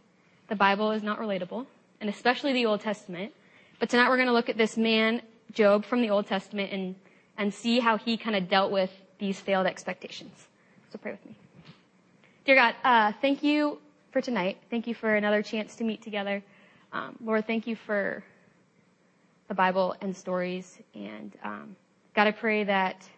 the 0.50 0.55
Bible 0.55 0.91
is 0.91 1.03
not 1.03 1.19
relatable, 1.19 1.64
and 2.03 2.11
especially 2.11 2.53
the 2.53 2.67
Old 2.67 2.82
Testament. 2.82 3.32
But 3.81 3.88
tonight 3.88 4.11
we're 4.11 4.19
going 4.19 4.29
to 4.29 4.35
look 4.35 4.50
at 4.50 4.59
this 4.59 4.76
man, 4.76 5.23
Job, 5.55 5.87
from 5.87 6.03
the 6.03 6.11
Old 6.11 6.26
Testament 6.26 6.70
and, 6.70 6.97
and 7.38 7.55
see 7.55 7.81
how 7.81 7.97
he 7.97 8.19
kind 8.19 8.37
of 8.37 8.47
dealt 8.47 8.73
with 8.73 8.91
these 9.19 9.41
failed 9.41 9.67
expectations. 9.67 10.49
So 10.91 10.99
pray 10.99 11.12
with 11.12 11.25
me. 11.25 11.35
Dear 12.44 12.56
God, 12.56 12.75
uh, 12.85 13.12
thank 13.23 13.43
you 13.43 13.79
for 14.11 14.20
tonight. 14.20 14.59
Thank 14.69 14.87
you 14.87 14.93
for 14.93 15.14
another 15.14 15.41
chance 15.41 15.76
to 15.76 15.85
meet 15.85 16.03
together. 16.03 16.43
Um, 16.93 17.17
Lord, 17.25 17.47
thank 17.47 17.67
you 17.67 17.75
for 17.75 18.23
the 19.49 19.55
Bible 19.55 19.97
and 20.03 20.14
stories. 20.14 20.79
And 20.94 21.35
um, 21.43 21.75
God, 22.14 22.26
I 22.26 22.32
pray 22.32 22.64
that 22.64 23.09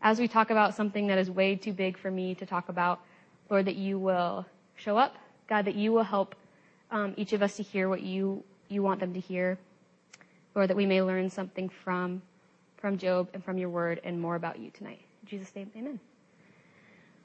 as 0.00 0.18
we 0.18 0.28
talk 0.28 0.50
about 0.50 0.74
something 0.74 1.08
that 1.08 1.18
is 1.18 1.30
way 1.30 1.56
too 1.56 1.72
big 1.72 1.98
for 1.98 2.10
me 2.10 2.34
to 2.36 2.46
talk 2.46 2.68
about, 2.68 3.00
Lord, 3.50 3.66
that 3.66 3.76
you 3.76 3.98
will 3.98 4.46
show 4.76 4.96
up. 4.96 5.14
God, 5.48 5.66
that 5.66 5.74
you 5.74 5.92
will 5.92 6.02
help 6.02 6.34
um, 6.90 7.14
each 7.16 7.32
of 7.32 7.42
us 7.42 7.56
to 7.56 7.62
hear 7.62 7.88
what 7.88 8.02
you 8.02 8.42
you 8.68 8.82
want 8.82 9.00
them 9.00 9.12
to 9.12 9.20
hear. 9.20 9.58
Lord, 10.54 10.70
that 10.70 10.76
we 10.76 10.86
may 10.86 11.02
learn 11.02 11.28
something 11.28 11.68
from 11.68 12.22
from 12.78 12.98
Job 12.98 13.28
and 13.32 13.42
from 13.42 13.58
your 13.58 13.70
word 13.70 14.00
and 14.04 14.20
more 14.20 14.36
about 14.36 14.58
you 14.58 14.70
tonight. 14.70 15.00
In 15.22 15.28
Jesus' 15.28 15.54
name, 15.54 15.70
amen. 15.76 16.00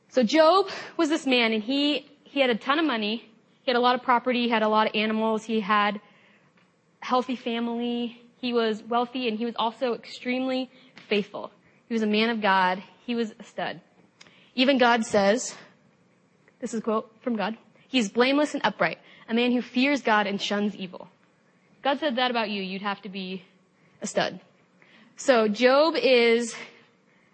So 0.07 0.23
Job 0.23 0.69
was 0.97 1.09
this 1.09 1.27
man 1.27 1.53
and 1.53 1.61
he, 1.61 2.09
he 2.23 2.39
had 2.39 2.49
a 2.49 2.55
ton 2.55 2.79
of 2.79 2.85
money. 2.85 3.29
He 3.63 3.69
had 3.71 3.75
a 3.75 3.81
lot 3.81 3.93
of 3.93 4.01
property. 4.01 4.43
He 4.43 4.49
had 4.49 4.63
a 4.63 4.69
lot 4.69 4.87
of 4.87 4.95
animals. 4.95 5.43
He 5.43 5.59
had 5.59 5.99
healthy 7.01 7.35
family. 7.35 8.21
He 8.37 8.53
was 8.53 8.81
wealthy 8.81 9.27
and 9.27 9.37
he 9.37 9.45
was 9.45 9.53
also 9.57 9.93
extremely 9.93 10.71
faithful. 11.09 11.51
He 11.87 11.93
was 11.93 12.03
a 12.03 12.07
man 12.07 12.29
of 12.29 12.41
God. 12.41 12.81
He 13.05 13.15
was 13.15 13.33
a 13.39 13.43
stud. 13.43 13.81
Even 14.55 14.77
God 14.77 15.05
says, 15.05 15.55
this 16.59 16.73
is 16.73 16.79
a 16.79 16.83
quote 16.83 17.11
from 17.21 17.35
God, 17.35 17.57
he's 17.87 18.09
blameless 18.09 18.53
and 18.53 18.63
upright, 18.63 18.99
a 19.27 19.33
man 19.33 19.51
who 19.51 19.61
fears 19.61 20.01
God 20.01 20.27
and 20.27 20.41
shuns 20.41 20.75
evil. 20.75 21.07
God 21.81 21.99
said 21.99 22.15
that 22.17 22.31
about 22.31 22.49
you, 22.49 22.61
you'd 22.61 22.81
have 22.81 23.01
to 23.01 23.09
be 23.09 23.43
a 24.01 24.07
stud. 24.07 24.39
So 25.15 25.47
Job 25.47 25.95
is 25.95 26.55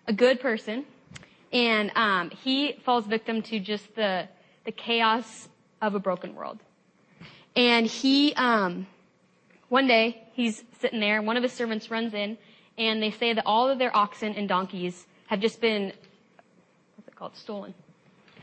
a 0.08 0.14
good 0.14 0.40
person, 0.40 0.86
and 1.52 1.92
um, 1.96 2.30
he 2.30 2.80
falls 2.84 3.06
victim 3.06 3.42
to 3.44 3.60
just 3.60 3.96
the 3.96 4.28
the 4.66 4.72
chaos 4.72 5.48
of 5.82 5.96
a 5.96 6.00
broken 6.00 6.36
world. 6.36 6.60
And 7.56 7.86
he, 7.86 8.34
um, 8.34 8.88
one 9.70 9.88
day, 9.88 10.24
he's 10.34 10.64
sitting 10.82 11.00
there, 11.00 11.22
one 11.22 11.38
of 11.38 11.44
his 11.44 11.54
servants 11.54 11.90
runs 11.90 12.14
in, 12.14 12.38
and 12.78 13.02
they 13.02 13.12
say 13.12 13.34
that 13.34 13.46
all 13.46 13.70
of 13.70 13.80
their 13.80 13.96
oxen 13.96 14.34
and 14.34 14.48
donkeys 14.48 15.06
have 15.28 15.40
just 15.40 15.62
been, 15.62 15.94
what's 16.96 17.08
it 17.08 17.16
called, 17.16 17.36
stolen. 17.36 17.74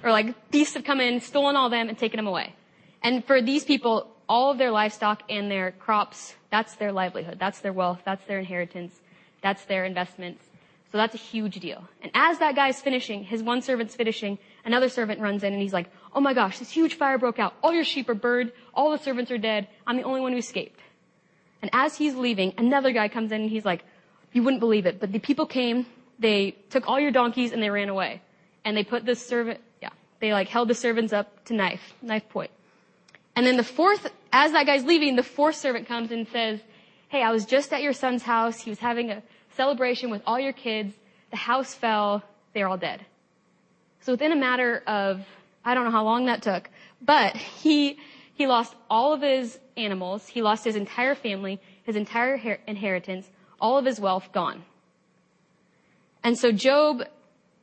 Or 0.03 0.11
like 0.11 0.51
thieves 0.51 0.75
have 0.75 0.85
come 0.85 1.01
in, 1.01 1.21
stolen 1.21 1.57
all 1.57 1.71
them, 1.71 1.89
and 1.89 1.97
taken 1.97 2.17
them 2.19 2.27
away. 2.27 2.55
And 3.03 3.25
for 3.25 3.43
these 3.43 3.65
people, 3.65 4.09
all 4.29 4.51
of 4.51 4.59
their 4.59 4.71
livestock 4.71 5.23
and 5.29 5.51
their 5.51 5.73
crops, 5.73 6.35
that's 6.51 6.75
their 6.77 6.93
livelihood, 6.93 7.39
that's 7.39 7.61
their 7.61 7.73
wealth, 7.73 8.01
that's 8.05 8.25
their 8.27 8.39
inheritance, 8.39 9.01
that's 9.43 9.65
their 9.65 9.85
investments. 9.85 10.45
So 10.91 10.99
that's 10.99 11.15
a 11.15 11.19
huge 11.19 11.59
deal. 11.59 11.89
And 12.03 12.11
as 12.15 12.39
that 12.41 12.55
guy's 12.55 12.81
finishing, 12.81 13.25
his 13.25 13.43
one 13.43 13.63
servant's 13.63 13.95
finishing, 13.95 14.39
another 14.65 14.91
servant 14.91 15.21
runs 15.21 15.43
in 15.43 15.53
and 15.55 15.63
he's 15.63 15.73
like, 15.73 15.91
oh 16.15 16.21
my 16.21 16.35
gosh, 16.35 16.59
this 16.59 16.71
huge 16.71 16.95
fire 16.95 17.17
broke 17.17 17.39
out. 17.39 17.55
All 17.63 17.73
your 17.73 17.85
sheep 17.85 18.11
are 18.11 18.15
burned. 18.15 18.53
All 18.75 18.91
the 18.91 18.99
servants 18.99 19.31
are 19.31 19.39
dead. 19.39 19.69
I'm 19.87 19.97
the 19.97 20.03
only 20.03 20.21
one 20.21 20.33
who 20.33 20.39
escaped. 20.39 20.81
And 21.63 21.71
as 21.73 21.97
he's 21.97 22.15
leaving, 22.15 22.53
another 22.59 22.93
guy 22.93 23.09
comes 23.09 23.33
in 23.33 23.41
and 23.41 23.51
he's 23.51 23.65
like, 23.65 23.85
you 24.33 24.43
wouldn't 24.43 24.61
believe 24.61 24.87
it, 24.87 25.01
but 25.01 25.13
the 25.13 25.19
people 25.19 25.47
came, 25.47 25.87
they 26.19 26.57
took 26.71 26.89
all 26.89 26.99
your 26.99 27.11
donkeys 27.11 27.53
and 27.53 27.63
they 27.63 27.71
ran 27.71 27.89
away. 27.89 28.23
And 28.65 28.77
they 28.77 28.85
put 28.85 29.05
the 29.05 29.15
servant, 29.15 29.61
yeah, 29.81 29.91
they 30.21 30.33
like 30.33 30.49
held 30.49 30.69
the 30.69 30.75
servants 30.75 31.13
up 31.13 31.45
to 31.47 31.55
knife, 31.55 31.95
knife 32.01 32.29
point. 32.29 32.51
And 33.35 33.47
then 33.47 33.57
the 33.57 33.65
fourth, 33.65 34.11
as 34.33 34.53
that 34.53 34.67
guy's 34.67 34.85
leaving, 34.85 35.17
the 35.17 35.23
fourth 35.23 35.57
servant 35.57 35.89
comes 35.89 36.13
and 36.13 36.29
says, 36.29 36.61
hey, 37.09 37.23
I 37.23 37.31
was 37.31 37.45
just 37.45 37.73
at 37.73 37.83
your 37.83 37.93
son's 37.93 38.23
house. 38.23 38.61
He 38.61 38.71
was 38.71 38.79
having 38.79 39.11
a 39.11 39.23
celebration 39.57 40.11
with 40.11 40.23
all 40.27 40.39
your 40.39 40.53
kids. 40.53 40.95
The 41.31 41.37
house 41.37 41.75
fell. 41.75 42.23
They're 42.55 42.69
all 42.69 42.79
dead. 42.79 43.05
So 44.01 44.13
within 44.13 44.33
a 44.33 44.37
matter 44.37 44.83
of, 44.87 45.25
I 45.65 45.75
don't 45.75 45.85
know 45.85 45.91
how 45.91 46.05
long 46.05 46.27
that 46.27 46.43
took, 46.43 46.69
but 47.01 47.37
he, 47.37 47.99
he 48.35 48.47
lost 48.47 48.75
all 48.91 49.13
of 49.13 49.23
his 49.23 49.59
animals. 49.77 50.27
He 50.27 50.43
lost 50.43 50.65
his 50.65 50.77
entire 50.77 51.15
family, 51.15 51.61
his 51.85 51.97
entire 51.97 52.37
her- 52.37 52.59
inheritance, 52.67 53.29
all 53.63 53.79
of 53.79 53.87
his 53.87 54.01
wealth 54.01 54.31
gone. 54.33 54.65
And 56.25 56.37
so 56.37 56.51
Job 56.53 57.05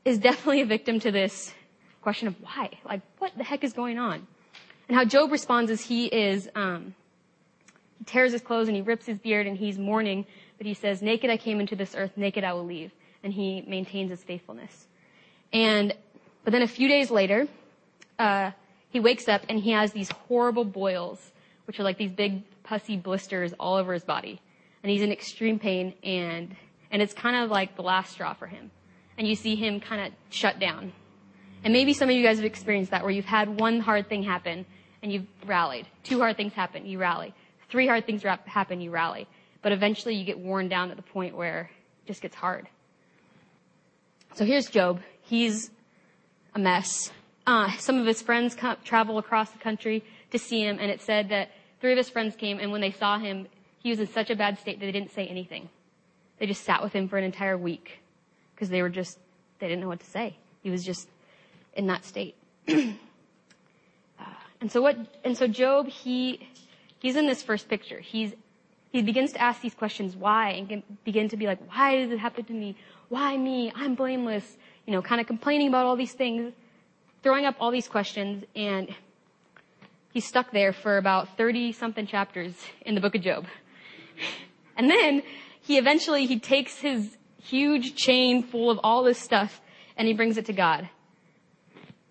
is 0.05 0.17
definitely 0.17 0.61
a 0.61 0.65
victim 0.65 0.99
to 1.01 1.11
this 1.11 1.53
question 2.01 2.29
of 2.29 2.35
why? 2.41 2.71
Like, 2.85 3.01
what 3.19 3.37
the 3.37 3.43
heck 3.43 3.63
is 3.63 3.73
going 3.73 3.99
on? 3.99 4.25
And 4.87 4.97
how 4.97 5.03
Job 5.03 5.31
responds 5.31 5.69
is 5.69 5.81
he 5.81 6.05
is, 6.07 6.49
um, 6.55 6.95
he 7.99 8.05
tears 8.05 8.31
his 8.31 8.41
clothes 8.41 8.67
and 8.67 8.75
he 8.75 8.81
rips 8.81 9.05
his 9.05 9.17
beard 9.19 9.45
and 9.45 9.57
he's 9.57 9.77
mourning, 9.77 10.25
but 10.57 10.65
he 10.65 10.73
says, 10.73 11.01
naked 11.01 11.29
I 11.29 11.37
came 11.37 11.59
into 11.59 11.75
this 11.75 11.93
earth, 11.95 12.11
naked 12.15 12.43
I 12.43 12.53
will 12.53 12.65
leave. 12.65 12.91
And 13.23 13.33
he 13.33 13.63
maintains 13.67 14.09
his 14.09 14.23
faithfulness. 14.23 14.87
And, 15.51 15.93
but 16.45 16.51
then 16.51 16.61
a 16.61 16.67
few 16.67 16.87
days 16.87 17.11
later, 17.11 17.47
uh, 18.17 18.51
he 18.89 18.99
wakes 18.99 19.27
up 19.27 19.41
and 19.49 19.59
he 19.59 19.71
has 19.71 19.91
these 19.91 20.09
horrible 20.09 20.63
boils, 20.63 21.31
which 21.65 21.79
are 21.79 21.83
like 21.83 21.97
these 21.97 22.11
big 22.11 22.43
pussy 22.63 22.95
blisters 22.95 23.53
all 23.59 23.75
over 23.75 23.93
his 23.93 24.03
body. 24.03 24.41
And 24.83 24.91
he's 24.91 25.01
in 25.01 25.11
extreme 25.11 25.59
pain 25.59 25.93
and, 26.03 26.55
and 26.91 27.01
it's 27.01 27.13
kind 27.13 27.35
of 27.43 27.49
like 27.49 27.75
the 27.75 27.81
last 27.81 28.13
straw 28.13 28.33
for 28.33 28.47
him. 28.47 28.71
And 29.17 29.27
you 29.27 29.35
see 29.35 29.55
him 29.55 29.79
kind 29.79 30.07
of 30.07 30.13
shut 30.29 30.59
down. 30.59 30.93
And 31.63 31.73
maybe 31.73 31.93
some 31.93 32.09
of 32.09 32.15
you 32.15 32.23
guys 32.23 32.37
have 32.37 32.45
experienced 32.45 32.91
that 32.91 33.03
where 33.03 33.11
you've 33.11 33.25
had 33.25 33.59
one 33.59 33.81
hard 33.81 34.07
thing 34.07 34.23
happen 34.23 34.65
and 35.03 35.11
you've 35.11 35.27
rallied. 35.45 35.87
Two 36.03 36.19
hard 36.19 36.37
things 36.37 36.53
happen, 36.53 36.85
you 36.85 36.97
rally. 36.97 37.33
Three 37.69 37.87
hard 37.87 38.05
things 38.05 38.23
happen, 38.23 38.81
you 38.81 38.91
rally. 38.91 39.27
But 39.61 39.73
eventually 39.73 40.15
you 40.15 40.23
get 40.23 40.39
worn 40.39 40.69
down 40.69 40.89
to 40.89 40.95
the 40.95 41.01
point 41.01 41.35
where 41.35 41.69
it 42.03 42.07
just 42.07 42.21
gets 42.21 42.35
hard. 42.35 42.67
So 44.35 44.45
here's 44.45 44.67
Job. 44.67 45.01
He's 45.21 45.69
a 46.55 46.59
mess. 46.59 47.11
Uh, 47.45 47.71
some 47.77 47.97
of 47.97 48.05
his 48.05 48.21
friends 48.21 48.55
come, 48.55 48.77
travel 48.83 49.17
across 49.17 49.49
the 49.51 49.59
country 49.59 50.03
to 50.31 50.39
see 50.39 50.61
him, 50.61 50.77
and 50.79 50.89
it 50.91 51.01
said 51.01 51.29
that 51.29 51.49
three 51.81 51.91
of 51.91 51.97
his 51.97 52.09
friends 52.09 52.35
came, 52.35 52.59
and 52.59 52.71
when 52.71 52.81
they 52.81 52.91
saw 52.91 53.17
him, 53.17 53.47
he 53.79 53.89
was 53.89 53.99
in 53.99 54.07
such 54.07 54.29
a 54.29 54.35
bad 54.35 54.59
state 54.59 54.79
that 54.79 54.85
they 54.85 54.91
didn't 54.91 55.11
say 55.11 55.25
anything. 55.27 55.69
They 56.37 56.45
just 56.45 56.63
sat 56.63 56.83
with 56.83 56.93
him 56.93 57.07
for 57.07 57.17
an 57.17 57.23
entire 57.23 57.57
week 57.57 57.99
because 58.53 58.69
they 58.69 58.81
were 58.81 58.89
just, 58.89 59.17
they 59.59 59.67
didn't 59.67 59.81
know 59.81 59.87
what 59.87 59.99
to 59.99 60.05
say. 60.05 60.37
He 60.61 60.69
was 60.69 60.83
just 60.83 61.07
in 61.73 61.87
that 61.87 62.05
state. 62.05 62.35
uh, 62.67 62.73
and 64.61 64.71
so 64.71 64.81
what, 64.81 64.97
and 65.23 65.37
so 65.37 65.47
Job, 65.47 65.87
he, 65.87 66.47
he's 66.99 67.15
in 67.15 67.25
this 67.25 67.41
first 67.41 67.69
picture. 67.69 67.99
He's, 67.99 68.33
he 68.91 69.01
begins 69.01 69.33
to 69.33 69.41
ask 69.41 69.61
these 69.61 69.75
questions, 69.75 70.15
why, 70.15 70.51
and 70.51 70.83
begin 71.03 71.29
to 71.29 71.37
be 71.37 71.45
like, 71.45 71.59
why 71.73 71.95
did 71.95 72.11
it 72.11 72.19
happen 72.19 72.43
to 72.45 72.53
me? 72.53 72.75
Why 73.09 73.37
me? 73.37 73.71
I'm 73.75 73.95
blameless. 73.95 74.57
You 74.85 74.93
know, 74.93 75.01
kind 75.01 75.21
of 75.21 75.27
complaining 75.27 75.67
about 75.67 75.85
all 75.85 75.95
these 75.95 76.13
things, 76.13 76.53
throwing 77.21 77.45
up 77.45 77.55
all 77.59 77.71
these 77.71 77.87
questions, 77.87 78.43
and 78.55 78.93
he's 80.11 80.25
stuck 80.25 80.51
there 80.51 80.73
for 80.73 80.97
about 80.97 81.37
30 81.37 81.71
something 81.73 82.07
chapters 82.07 82.55
in 82.81 82.95
the 82.95 83.01
book 83.01 83.15
of 83.15 83.21
Job. 83.21 83.45
And 84.77 84.89
then 84.89 85.23
he 85.61 85.77
eventually, 85.77 86.25
he 86.25 86.39
takes 86.39 86.79
his 86.79 87.17
huge 87.41 87.95
chain 87.95 88.43
full 88.43 88.69
of 88.69 88.79
all 88.83 89.03
this 89.03 89.19
stuff 89.19 89.61
and 89.97 90.07
he 90.07 90.13
brings 90.13 90.37
it 90.37 90.45
to 90.45 90.53
God. 90.53 90.89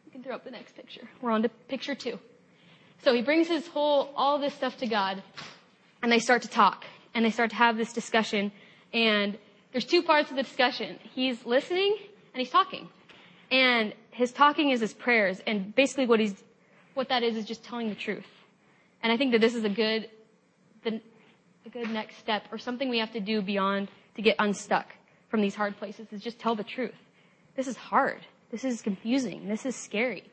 You 0.05 0.13
can 0.13 0.23
throw 0.23 0.35
up 0.35 0.45
the 0.45 0.51
next 0.51 0.77
picture. 0.77 1.09
We're 1.21 1.31
on 1.31 1.43
to 1.43 1.49
picture 1.49 1.95
two. 1.95 2.19
So 3.03 3.15
he 3.15 3.23
brings 3.23 3.49
his 3.49 3.67
whole, 3.69 4.11
all 4.17 4.39
this 4.39 4.55
stuff 4.55 4.77
to 4.79 4.87
God 4.87 5.23
and 6.03 6.11
they 6.11 6.19
start 6.19 6.43
to 6.43 6.49
talk 6.49 6.85
and 7.15 7.25
they 7.25 7.31
start 7.31 7.51
to 7.51 7.57
have 7.57 7.77
this 7.77 7.93
discussion 7.93 8.53
and 8.93 9.39
there's 9.73 9.85
two 9.85 10.03
parts 10.03 10.31
of 10.31 10.37
the 10.37 10.43
discussion. 10.43 10.99
He's 11.15 11.45
listening 11.45 11.97
and 12.33 12.41
he's 12.41 12.51
talking. 12.51 12.89
And 13.51 13.95
his 14.11 14.33
talking 14.33 14.71
is 14.71 14.81
his 14.81 14.95
prayers 14.95 15.41
and 15.47 15.75
basically 15.75 16.07
what 16.07 16.21
he's, 16.21 16.43
what 16.95 17.09
that 17.09 17.23
is 17.23 17.37
is 17.37 17.45
just 17.45 17.65
telling 17.65 17.89
the 17.89 17.95
truth. 17.95 18.27
And 19.03 19.13
I 19.13 19.17
think 19.17 19.33
that 19.33 19.41
this 19.41 19.55
is 19.55 19.65
a 19.65 19.69
good, 19.69 20.09
the, 20.85 21.01
a 21.69 21.71
good 21.71 21.91
next 21.91 22.19
step 22.19 22.45
or 22.51 22.57
something 22.57 22.89
we 22.89 22.99
have 22.99 23.13
to 23.13 23.21
do 23.21 23.43
beyond 23.43 23.89
to 24.17 24.23
get 24.23 24.37
unstuck 24.39 24.87
from 25.29 25.43
these 25.43 25.55
hard 25.55 25.77
places 25.77 26.07
is 26.13 26.23
just 26.23 26.39
tell 26.39 26.55
the 26.55 26.65
truth. 26.65 26.95
This 27.57 27.67
is 27.67 27.77
hard. 27.77 28.21
This 28.51 28.65
is 28.65 28.81
confusing. 28.81 29.49
This 29.49 29.67
is 29.67 29.77
scary. 29.77 30.25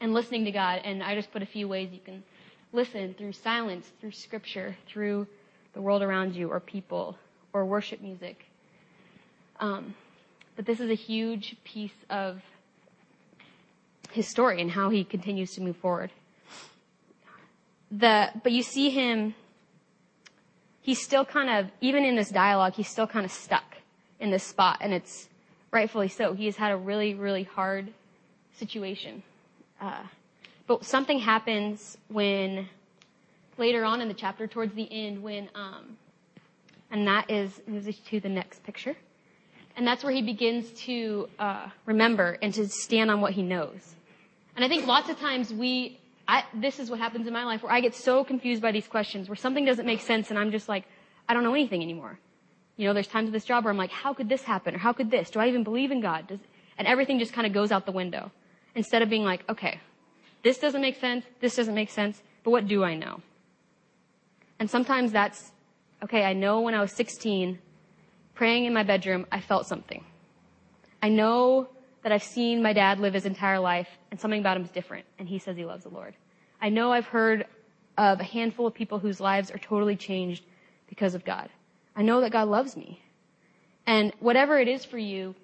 And 0.00 0.12
listening 0.12 0.44
to 0.44 0.50
God, 0.50 0.82
and 0.84 1.02
I 1.02 1.14
just 1.14 1.32
put 1.32 1.42
a 1.42 1.46
few 1.46 1.68
ways 1.68 1.90
you 1.92 2.00
can 2.04 2.22
listen 2.72 3.14
through 3.14 3.32
silence, 3.32 3.90
through 4.00 4.12
scripture, 4.12 4.76
through 4.86 5.26
the 5.72 5.80
world 5.80 6.02
around 6.02 6.34
you, 6.34 6.50
or 6.50 6.60
people, 6.60 7.16
or 7.52 7.64
worship 7.64 8.02
music. 8.02 8.44
Um, 9.58 9.94
but 10.56 10.66
this 10.66 10.80
is 10.80 10.90
a 10.90 10.94
huge 10.94 11.56
piece 11.64 12.04
of 12.10 12.42
his 14.10 14.28
story 14.28 14.60
and 14.60 14.70
how 14.70 14.90
he 14.90 15.04
continues 15.04 15.54
to 15.54 15.62
move 15.62 15.76
forward. 15.76 16.10
The, 17.90 18.30
but 18.42 18.52
you 18.52 18.62
see 18.62 18.90
him, 18.90 19.34
he's 20.82 21.02
still 21.02 21.24
kind 21.24 21.50
of, 21.50 21.70
even 21.80 22.04
in 22.04 22.16
this 22.16 22.30
dialogue, 22.30 22.74
he's 22.74 22.88
still 22.88 23.06
kind 23.06 23.24
of 23.24 23.32
stuck 23.32 23.76
in 24.18 24.30
this 24.30 24.44
spot, 24.44 24.78
and 24.80 24.92
it's 24.92 25.28
rightfully 25.70 26.08
so. 26.08 26.34
He 26.34 26.46
has 26.46 26.56
had 26.56 26.72
a 26.72 26.76
really, 26.76 27.14
really 27.14 27.44
hard 27.44 27.92
situation. 28.52 29.22
Uh, 29.80 30.02
but 30.66 30.84
something 30.84 31.18
happens 31.18 31.96
when, 32.08 32.68
later 33.56 33.84
on 33.84 34.00
in 34.00 34.08
the 34.08 34.14
chapter, 34.14 34.46
towards 34.46 34.74
the 34.74 34.88
end, 34.90 35.22
when, 35.22 35.48
um, 35.54 35.96
and 36.90 37.06
that 37.06 37.30
is, 37.30 37.60
moves 37.66 37.88
us 37.88 37.96
to 38.10 38.20
the 38.20 38.28
next 38.28 38.62
picture. 38.64 38.96
And 39.76 39.86
that's 39.86 40.02
where 40.02 40.12
he 40.12 40.22
begins 40.22 40.70
to 40.82 41.28
uh, 41.38 41.68
remember 41.86 42.36
and 42.42 42.52
to 42.54 42.68
stand 42.68 43.10
on 43.10 43.20
what 43.20 43.32
he 43.32 43.42
knows. 43.42 43.94
And 44.56 44.64
I 44.64 44.68
think 44.68 44.86
lots 44.86 45.08
of 45.08 45.18
times 45.18 45.54
we, 45.54 45.99
I, 46.30 46.44
this 46.54 46.78
is 46.78 46.88
what 46.88 47.00
happens 47.00 47.26
in 47.26 47.32
my 47.32 47.44
life 47.44 47.64
where 47.64 47.72
I 47.72 47.80
get 47.80 47.92
so 47.92 48.22
confused 48.22 48.62
by 48.62 48.70
these 48.70 48.86
questions 48.86 49.28
where 49.28 49.34
something 49.34 49.64
doesn't 49.64 49.84
make 49.84 50.00
sense 50.00 50.30
and 50.30 50.38
I'm 50.38 50.52
just 50.52 50.68
like, 50.68 50.84
I 51.28 51.34
don't 51.34 51.42
know 51.42 51.54
anything 51.54 51.82
anymore. 51.82 52.20
You 52.76 52.86
know, 52.86 52.94
there's 52.94 53.08
times 53.08 53.28
of 53.28 53.32
this 53.32 53.44
job 53.44 53.64
where 53.64 53.72
I'm 53.72 53.76
like, 53.76 53.90
how 53.90 54.14
could 54.14 54.28
this 54.28 54.44
happen? 54.44 54.76
Or 54.76 54.78
how 54.78 54.92
could 54.92 55.10
this? 55.10 55.28
Do 55.30 55.40
I 55.40 55.48
even 55.48 55.64
believe 55.64 55.90
in 55.90 56.00
God? 56.00 56.28
Does, 56.28 56.38
and 56.78 56.86
everything 56.86 57.18
just 57.18 57.32
kind 57.32 57.48
of 57.48 57.52
goes 57.52 57.72
out 57.72 57.84
the 57.84 57.90
window. 57.90 58.30
Instead 58.76 59.02
of 59.02 59.10
being 59.10 59.24
like, 59.24 59.42
okay, 59.48 59.80
this 60.44 60.58
doesn't 60.58 60.80
make 60.80 61.00
sense, 61.00 61.24
this 61.40 61.56
doesn't 61.56 61.74
make 61.74 61.90
sense, 61.90 62.22
but 62.44 62.52
what 62.52 62.68
do 62.68 62.84
I 62.84 62.94
know? 62.94 63.22
And 64.60 64.70
sometimes 64.70 65.10
that's, 65.10 65.50
okay, 66.04 66.22
I 66.22 66.32
know 66.32 66.60
when 66.60 66.74
I 66.74 66.80
was 66.80 66.92
16, 66.92 67.58
praying 68.36 68.66
in 68.66 68.72
my 68.72 68.84
bedroom, 68.84 69.26
I 69.32 69.40
felt 69.40 69.66
something. 69.66 70.04
I 71.02 71.08
know 71.08 71.70
that 72.02 72.12
I've 72.12 72.22
seen 72.22 72.62
my 72.62 72.72
dad 72.72 72.98
live 72.98 73.14
his 73.14 73.26
entire 73.26 73.58
life 73.58 73.88
and 74.10 74.18
something 74.18 74.40
about 74.40 74.56
him 74.56 74.64
is 74.64 74.70
different 74.70 75.06
and 75.18 75.28
he 75.28 75.38
says 75.38 75.56
he 75.56 75.64
loves 75.64 75.84
the 75.84 75.90
Lord. 75.90 76.14
I 76.60 76.68
know 76.68 76.92
I've 76.92 77.06
heard 77.06 77.46
of 77.98 78.20
a 78.20 78.24
handful 78.24 78.66
of 78.66 78.74
people 78.74 78.98
whose 78.98 79.20
lives 79.20 79.50
are 79.50 79.58
totally 79.58 79.96
changed 79.96 80.44
because 80.88 81.14
of 81.14 81.24
God. 81.24 81.48
I 81.94 82.02
know 82.02 82.20
that 82.20 82.32
God 82.32 82.48
loves 82.48 82.76
me. 82.76 83.02
And 83.86 84.12
whatever 84.20 84.58
it 84.58 84.68
is 84.68 84.84
for 84.84 84.98
you, 84.98 85.34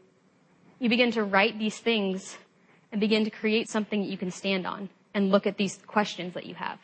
you 0.78 0.88
begin 0.88 1.10
to 1.12 1.24
write 1.24 1.58
these 1.58 1.78
things 1.78 2.36
and 2.92 3.00
begin 3.00 3.24
to 3.24 3.30
create 3.30 3.68
something 3.68 4.00
that 4.02 4.08
you 4.08 4.16
can 4.16 4.30
stand 4.30 4.66
on 4.66 4.88
and 5.14 5.30
look 5.30 5.46
at 5.46 5.56
these 5.56 5.78
questions 5.86 6.34
that 6.34 6.46
you 6.46 6.54
have. 6.54 6.78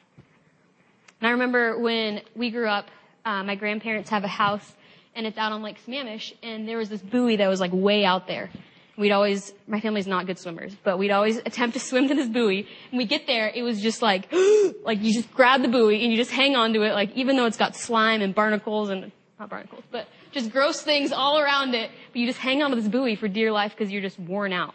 And 1.20 1.28
I 1.28 1.30
remember 1.30 1.78
when 1.78 2.22
we 2.34 2.50
grew 2.50 2.68
up, 2.68 2.90
uh, 3.24 3.42
my 3.44 3.54
grandparents 3.54 4.10
have 4.10 4.24
a 4.24 4.28
house 4.28 4.74
and 5.14 5.26
it's 5.26 5.38
out 5.38 5.52
on 5.52 5.62
Lake 5.62 5.76
Sammamish 5.86 6.34
and 6.42 6.68
there 6.68 6.78
was 6.78 6.88
this 6.88 7.02
buoy 7.02 7.36
that 7.36 7.48
was 7.48 7.60
like 7.60 7.70
way 7.72 8.04
out 8.04 8.26
there. 8.26 8.50
We'd 8.96 9.12
always, 9.12 9.54
my 9.66 9.80
family's 9.80 10.06
not 10.06 10.26
good 10.26 10.38
swimmers, 10.38 10.76
but 10.84 10.98
we'd 10.98 11.10
always 11.10 11.38
attempt 11.38 11.74
to 11.74 11.80
swim 11.80 12.08
to 12.08 12.14
this 12.14 12.28
buoy. 12.28 12.68
And 12.90 12.98
we 12.98 13.06
get 13.06 13.26
there, 13.26 13.50
it 13.54 13.62
was 13.62 13.80
just 13.80 14.02
like, 14.02 14.30
like 14.84 15.00
you 15.02 15.14
just 15.14 15.32
grab 15.32 15.62
the 15.62 15.68
buoy 15.68 16.02
and 16.02 16.12
you 16.12 16.18
just 16.18 16.30
hang 16.30 16.56
on 16.56 16.74
to 16.74 16.82
it, 16.82 16.92
like 16.92 17.10
even 17.16 17.36
though 17.36 17.46
it's 17.46 17.56
got 17.56 17.74
slime 17.74 18.20
and 18.20 18.34
barnacles 18.34 18.90
and, 18.90 19.10
not 19.40 19.48
barnacles, 19.48 19.82
but 19.90 20.06
just 20.30 20.50
gross 20.50 20.82
things 20.82 21.10
all 21.10 21.38
around 21.38 21.74
it, 21.74 21.90
but 22.12 22.18
you 22.20 22.26
just 22.26 22.38
hang 22.38 22.62
on 22.62 22.70
to 22.70 22.76
this 22.76 22.88
buoy 22.88 23.16
for 23.16 23.28
dear 23.28 23.50
life 23.50 23.74
because 23.76 23.90
you're 23.90 24.02
just 24.02 24.18
worn 24.18 24.52
out. 24.52 24.74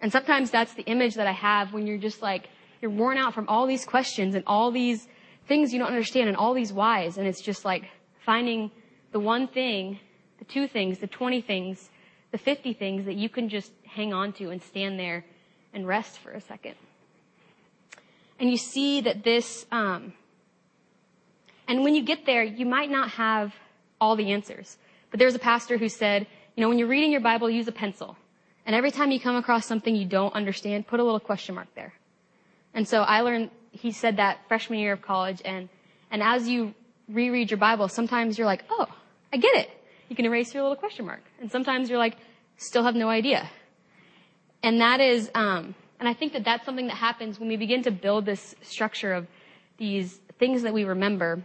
And 0.00 0.12
sometimes 0.12 0.50
that's 0.50 0.74
the 0.74 0.82
image 0.84 1.14
that 1.14 1.26
I 1.26 1.32
have 1.32 1.72
when 1.72 1.86
you're 1.86 1.98
just 1.98 2.22
like, 2.22 2.48
you're 2.80 2.90
worn 2.90 3.18
out 3.18 3.34
from 3.34 3.48
all 3.48 3.66
these 3.66 3.84
questions 3.84 4.34
and 4.34 4.44
all 4.46 4.70
these 4.70 5.08
things 5.48 5.72
you 5.72 5.78
don't 5.78 5.88
understand 5.88 6.28
and 6.28 6.36
all 6.36 6.54
these 6.54 6.72
whys. 6.72 7.18
And 7.18 7.26
it's 7.26 7.40
just 7.40 7.64
like 7.64 7.88
finding 8.24 8.70
the 9.12 9.20
one 9.20 9.48
thing, 9.48 9.98
the 10.38 10.44
two 10.44 10.68
things, 10.68 10.98
the 10.98 11.06
20 11.06 11.40
things, 11.40 11.90
the 12.36 12.42
50 12.42 12.74
things 12.74 13.06
that 13.06 13.14
you 13.14 13.30
can 13.30 13.48
just 13.48 13.72
hang 13.86 14.12
on 14.12 14.30
to 14.34 14.50
and 14.50 14.62
stand 14.62 15.00
there 15.00 15.24
and 15.72 15.88
rest 15.88 16.18
for 16.18 16.32
a 16.32 16.40
second. 16.40 16.74
And 18.38 18.50
you 18.50 18.58
see 18.58 19.00
that 19.00 19.24
this, 19.24 19.64
um, 19.72 20.12
and 21.66 21.82
when 21.82 21.94
you 21.94 22.02
get 22.02 22.26
there, 22.26 22.42
you 22.42 22.66
might 22.66 22.90
not 22.90 23.08
have 23.12 23.54
all 23.98 24.16
the 24.16 24.32
answers. 24.32 24.76
But 25.10 25.18
there's 25.18 25.34
a 25.34 25.38
pastor 25.38 25.78
who 25.78 25.88
said, 25.88 26.26
you 26.54 26.60
know, 26.60 26.68
when 26.68 26.78
you're 26.78 26.88
reading 26.88 27.10
your 27.10 27.22
Bible, 27.22 27.48
use 27.48 27.68
a 27.68 27.72
pencil. 27.72 28.18
And 28.66 28.76
every 28.76 28.90
time 28.90 29.10
you 29.10 29.18
come 29.18 29.36
across 29.36 29.64
something 29.64 29.96
you 29.96 30.04
don't 30.04 30.34
understand, 30.34 30.86
put 30.86 31.00
a 31.00 31.04
little 31.04 31.20
question 31.20 31.54
mark 31.54 31.68
there. 31.74 31.94
And 32.74 32.86
so 32.86 33.00
I 33.00 33.22
learned, 33.22 33.50
he 33.70 33.92
said 33.92 34.18
that 34.18 34.40
freshman 34.46 34.78
year 34.78 34.92
of 34.92 35.00
college 35.00 35.40
and, 35.42 35.70
and 36.10 36.22
as 36.22 36.46
you 36.46 36.74
reread 37.08 37.50
your 37.50 37.56
Bible, 37.56 37.88
sometimes 37.88 38.36
you're 38.36 38.46
like, 38.46 38.64
oh, 38.68 38.88
I 39.32 39.38
get 39.38 39.56
it. 39.56 39.70
you 40.10 40.16
can 40.16 40.26
erase 40.26 40.52
your 40.52 40.62
little 40.64 40.76
question 40.76 41.06
mark. 41.06 41.22
And 41.40 41.50
sometimes 41.50 41.88
you're 41.88 41.98
like, 41.98 42.16
still 42.56 42.84
have 42.84 42.94
no 42.94 43.08
idea. 43.08 43.50
And 44.62 44.80
that 44.80 45.00
is, 45.00 45.30
um, 45.34 45.74
and 46.00 46.08
I 46.08 46.14
think 46.14 46.32
that 46.32 46.44
that's 46.44 46.64
something 46.64 46.86
that 46.88 46.96
happens 46.96 47.38
when 47.38 47.48
we 47.48 47.56
begin 47.56 47.82
to 47.82 47.90
build 47.90 48.26
this 48.26 48.54
structure 48.62 49.12
of 49.12 49.26
these 49.78 50.20
things 50.38 50.62
that 50.62 50.72
we 50.72 50.84
remember 50.84 51.42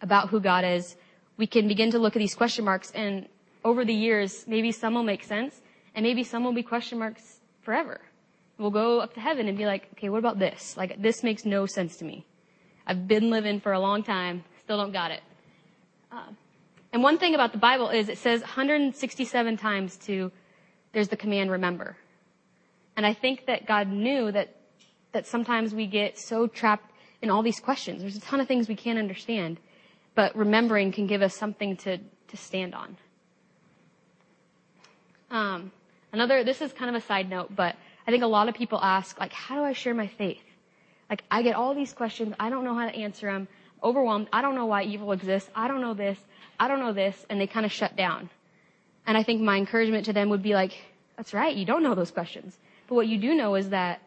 about 0.00 0.30
who 0.30 0.40
God 0.40 0.64
is. 0.64 0.96
We 1.36 1.46
can 1.46 1.68
begin 1.68 1.90
to 1.92 1.98
look 1.98 2.16
at 2.16 2.20
these 2.20 2.34
question 2.34 2.64
marks 2.64 2.90
and 2.92 3.28
over 3.64 3.84
the 3.84 3.94
years, 3.94 4.44
maybe 4.48 4.72
some 4.72 4.94
will 4.94 5.02
make 5.02 5.22
sense 5.22 5.60
and 5.94 6.02
maybe 6.04 6.24
some 6.24 6.44
will 6.44 6.52
be 6.52 6.62
question 6.62 6.98
marks 6.98 7.40
forever. 7.60 8.00
We'll 8.58 8.70
go 8.70 9.00
up 9.00 9.14
to 9.14 9.20
heaven 9.20 9.48
and 9.48 9.56
be 9.56 9.66
like, 9.66 9.88
okay, 9.92 10.08
what 10.08 10.18
about 10.18 10.38
this? 10.38 10.76
Like, 10.76 11.00
this 11.00 11.22
makes 11.22 11.44
no 11.44 11.66
sense 11.66 11.96
to 11.98 12.04
me. 12.04 12.26
I've 12.86 13.06
been 13.06 13.30
living 13.30 13.60
for 13.60 13.72
a 13.72 13.80
long 13.80 14.02
time, 14.02 14.44
still 14.62 14.76
don't 14.76 14.92
got 14.92 15.10
it. 15.10 15.22
Uh, 16.10 16.32
and 16.92 17.02
one 17.02 17.18
thing 17.18 17.34
about 17.34 17.52
the 17.52 17.58
Bible 17.58 17.88
is 17.88 18.08
it 18.08 18.18
says 18.18 18.40
167 18.42 19.56
times 19.56 19.96
to, 19.98 20.30
there's 20.92 21.08
the 21.08 21.16
command 21.16 21.50
remember. 21.50 21.96
And 22.96 23.06
I 23.06 23.14
think 23.14 23.46
that 23.46 23.66
God 23.66 23.88
knew 23.88 24.30
that, 24.30 24.54
that 25.12 25.26
sometimes 25.26 25.74
we 25.74 25.86
get 25.86 26.18
so 26.18 26.46
trapped 26.46 26.92
in 27.22 27.30
all 27.30 27.42
these 27.42 27.60
questions. 27.60 28.02
There's 28.02 28.16
a 28.16 28.20
ton 28.20 28.40
of 28.40 28.48
things 28.48 28.68
we 28.68 28.76
can't 28.76 28.98
understand, 28.98 29.58
but 30.14 30.36
remembering 30.36 30.92
can 30.92 31.06
give 31.06 31.22
us 31.22 31.34
something 31.34 31.76
to, 31.78 31.98
to 31.98 32.36
stand 32.36 32.74
on. 32.74 32.96
Um, 35.30 35.72
another, 36.12 36.44
this 36.44 36.60
is 36.60 36.74
kind 36.74 36.94
of 36.94 37.02
a 37.02 37.06
side 37.06 37.30
note, 37.30 37.56
but 37.56 37.74
I 38.06 38.10
think 38.10 38.22
a 38.22 38.26
lot 38.26 38.48
of 38.48 38.54
people 38.54 38.78
ask, 38.82 39.18
like, 39.18 39.32
how 39.32 39.54
do 39.54 39.62
I 39.62 39.72
share 39.72 39.94
my 39.94 40.08
faith? 40.08 40.42
Like, 41.08 41.24
I 41.30 41.42
get 41.42 41.54
all 41.54 41.74
these 41.74 41.94
questions. 41.94 42.34
I 42.38 42.50
don't 42.50 42.64
know 42.64 42.74
how 42.74 42.86
to 42.86 42.94
answer 42.94 43.32
them. 43.32 43.48
overwhelmed. 43.82 44.28
I 44.32 44.42
don't 44.42 44.54
know 44.54 44.66
why 44.66 44.84
evil 44.84 45.12
exists. 45.12 45.50
I 45.54 45.68
don't 45.68 45.80
know 45.80 45.94
this. 45.94 46.18
I 46.62 46.68
don't 46.68 46.78
know 46.78 46.92
this. 46.92 47.26
And 47.28 47.40
they 47.40 47.48
kind 47.48 47.66
of 47.66 47.72
shut 47.72 47.96
down. 47.96 48.30
And 49.04 49.18
I 49.18 49.24
think 49.24 49.40
my 49.42 49.56
encouragement 49.56 50.04
to 50.06 50.12
them 50.12 50.28
would 50.30 50.44
be 50.44 50.54
like, 50.54 50.72
that's 51.16 51.34
right. 51.34 51.56
You 51.56 51.64
don't 51.64 51.82
know 51.82 51.96
those 51.96 52.12
questions. 52.12 52.56
But 52.86 52.94
what 52.94 53.08
you 53.08 53.18
do 53.18 53.34
know 53.34 53.56
is 53.56 53.70
that 53.70 54.00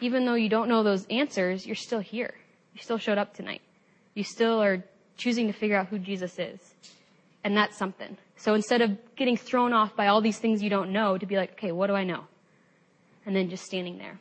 even 0.00 0.24
though 0.24 0.34
you 0.34 0.48
don't 0.48 0.70
know 0.70 0.82
those 0.82 1.04
answers, 1.10 1.66
you're 1.66 1.76
still 1.76 2.00
here. 2.00 2.32
You 2.72 2.80
still 2.80 2.96
showed 2.96 3.18
up 3.18 3.34
tonight. 3.34 3.60
You 4.14 4.24
still 4.24 4.62
are 4.62 4.82
choosing 5.18 5.48
to 5.48 5.52
figure 5.52 5.76
out 5.76 5.88
who 5.88 5.98
Jesus 5.98 6.38
is. 6.38 6.58
And 7.44 7.54
that's 7.54 7.76
something. 7.76 8.16
So 8.36 8.54
instead 8.54 8.80
of 8.80 8.96
getting 9.14 9.36
thrown 9.36 9.74
off 9.74 9.94
by 9.94 10.06
all 10.06 10.22
these 10.22 10.38
things 10.38 10.62
you 10.62 10.70
don't 10.70 10.92
know, 10.92 11.18
to 11.18 11.26
be 11.26 11.36
like, 11.36 11.52
okay, 11.52 11.72
what 11.72 11.88
do 11.88 11.94
I 11.94 12.04
know? 12.04 12.24
And 13.26 13.36
then 13.36 13.50
just 13.50 13.64
standing 13.64 13.98
there. 13.98 14.18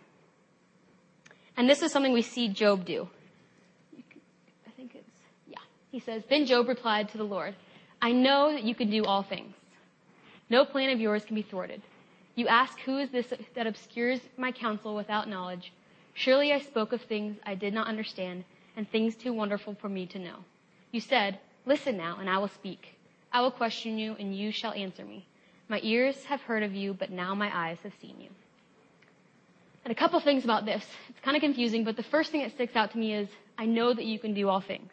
And 1.56 1.70
this 1.70 1.82
is 1.82 1.94
something 1.94 2.12
we 2.12 2.22
see 2.22 2.50
Job 2.50 2.84
do. 2.84 3.08
I 4.68 4.72
think 4.72 4.96
it's, 4.96 5.22
yeah. 5.48 5.60
He 5.92 6.00
says, 6.00 6.24
Then 6.30 6.46
Job 6.46 6.68
replied 6.68 7.10
to 7.10 7.18
the 7.18 7.24
Lord, 7.24 7.56
I 8.02 8.12
know 8.14 8.52
that 8.52 8.64
you 8.64 8.74
can 8.74 8.90
do 8.90 9.04
all 9.04 9.24
things. 9.24 9.54
No 10.50 10.66
plan 10.66 10.90
of 10.90 11.00
yours 11.00 11.26
can 11.26 11.36
be 11.36 11.42
thwarted. 11.42 11.82
You 12.36 12.48
ask, 12.48 12.80
Who 12.82 12.98
is 12.98 13.10
this 13.10 13.34
that 13.56 13.68
obscures 13.68 14.22
my 14.38 14.52
counsel 14.52 14.96
without 14.96 15.30
knowledge? 15.30 15.74
Surely 16.14 16.52
I 16.54 16.60
spoke 16.60 16.94
of 16.94 17.02
things 17.02 17.38
I 17.46 17.56
did 17.56 17.74
not 17.74 17.88
understand 17.88 18.44
and 18.76 18.90
things 18.90 19.16
too 19.16 19.34
wonderful 19.34 19.76
for 19.76 19.90
me 19.90 20.06
to 20.08 20.20
know. 20.20 20.38
You 20.92 21.02
said, 21.02 21.40
Listen 21.66 21.98
now, 21.98 22.18
and 22.20 22.30
I 22.30 22.38
will 22.38 22.48
speak. 22.48 22.98
I 23.32 23.42
will 23.42 23.52
question 23.52 23.98
you, 23.98 24.16
and 24.20 24.36
you 24.36 24.52
shall 24.52 24.74
answer 24.74 25.06
me. 25.06 25.26
My 25.70 25.80
ears 25.84 26.26
have 26.26 26.42
heard 26.42 26.64
of 26.64 26.74
you, 26.74 26.94
but 26.94 27.12
now 27.12 27.36
my 27.36 27.50
eyes 27.56 27.78
have 27.84 27.94
seen 28.02 28.20
you. 28.20 28.30
And 29.86 29.92
a 29.92 29.96
couple 29.96 30.20
things 30.20 30.44
about 30.44 30.66
this. 30.66 30.86
It's 31.10 31.20
kind 31.22 31.38
of 31.38 31.42
confusing, 31.42 31.84
but 31.84 31.96
the 31.96 32.04
first 32.04 32.32
thing 32.32 32.42
that 32.42 32.52
sticks 32.52 32.76
out 32.76 32.92
to 32.92 32.98
me 32.98 33.14
is 33.14 33.30
I 33.58 33.66
know 33.66 33.94
that 33.94 34.06
you 34.06 34.20
can 34.20 34.34
do 34.34 34.50
all 34.50 34.62
things. 34.62 34.92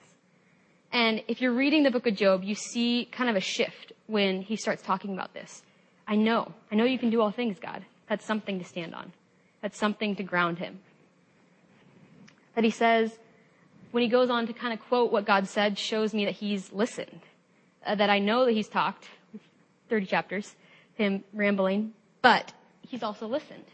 And 0.92 1.22
if 1.28 1.40
you're 1.40 1.52
reading 1.52 1.82
the 1.82 1.90
book 1.90 2.06
of 2.06 2.14
Job, 2.14 2.44
you 2.44 2.54
see 2.54 3.08
kind 3.12 3.28
of 3.28 3.36
a 3.36 3.40
shift 3.40 3.92
when 4.06 4.42
he 4.42 4.56
starts 4.56 4.82
talking 4.82 5.12
about 5.12 5.34
this. 5.34 5.62
I 6.06 6.16
know. 6.16 6.52
I 6.72 6.76
know 6.76 6.84
you 6.84 6.98
can 6.98 7.10
do 7.10 7.20
all 7.20 7.30
things, 7.30 7.58
God. 7.58 7.84
That's 8.08 8.24
something 8.24 8.58
to 8.58 8.64
stand 8.64 8.94
on. 8.94 9.12
That's 9.60 9.78
something 9.78 10.16
to 10.16 10.22
ground 10.22 10.58
him. 10.58 10.80
That 12.54 12.64
he 12.64 12.70
says, 12.70 13.18
when 13.90 14.02
he 14.02 14.08
goes 14.08 14.30
on 14.30 14.46
to 14.46 14.52
kind 14.52 14.72
of 14.72 14.80
quote 14.80 15.12
what 15.12 15.26
God 15.26 15.46
said, 15.46 15.78
shows 15.78 16.14
me 16.14 16.24
that 16.24 16.34
he's 16.34 16.72
listened. 16.72 17.20
Uh, 17.84 17.94
that 17.94 18.10
I 18.10 18.18
know 18.18 18.46
that 18.46 18.52
he's 18.52 18.68
talked, 18.68 19.08
30 19.88 20.06
chapters, 20.06 20.56
him 20.94 21.24
rambling, 21.32 21.92
but 22.22 22.52
he's 22.82 23.02
also 23.02 23.26
listened. 23.26 23.64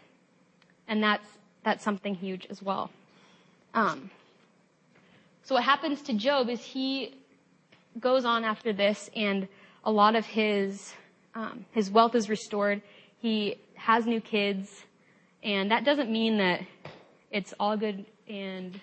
And 0.88 1.02
that's, 1.02 1.26
that's 1.64 1.82
something 1.82 2.14
huge 2.14 2.46
as 2.50 2.62
well. 2.62 2.90
Um, 3.72 4.10
so 5.44 5.54
what 5.54 5.64
happens 5.64 6.00
to 6.02 6.14
Job 6.14 6.48
is 6.48 6.62
he 6.62 7.14
goes 8.00 8.24
on 8.24 8.44
after 8.44 8.72
this 8.72 9.10
and 9.14 9.46
a 9.84 9.92
lot 9.92 10.16
of 10.16 10.24
his, 10.24 10.94
um, 11.34 11.66
his 11.72 11.90
wealth 11.90 12.14
is 12.14 12.30
restored. 12.30 12.80
He 13.18 13.56
has 13.74 14.06
new 14.06 14.22
kids 14.22 14.84
and 15.42 15.70
that 15.70 15.84
doesn't 15.84 16.10
mean 16.10 16.38
that 16.38 16.62
it's 17.30 17.52
all 17.60 17.76
good 17.76 18.06
and 18.26 18.80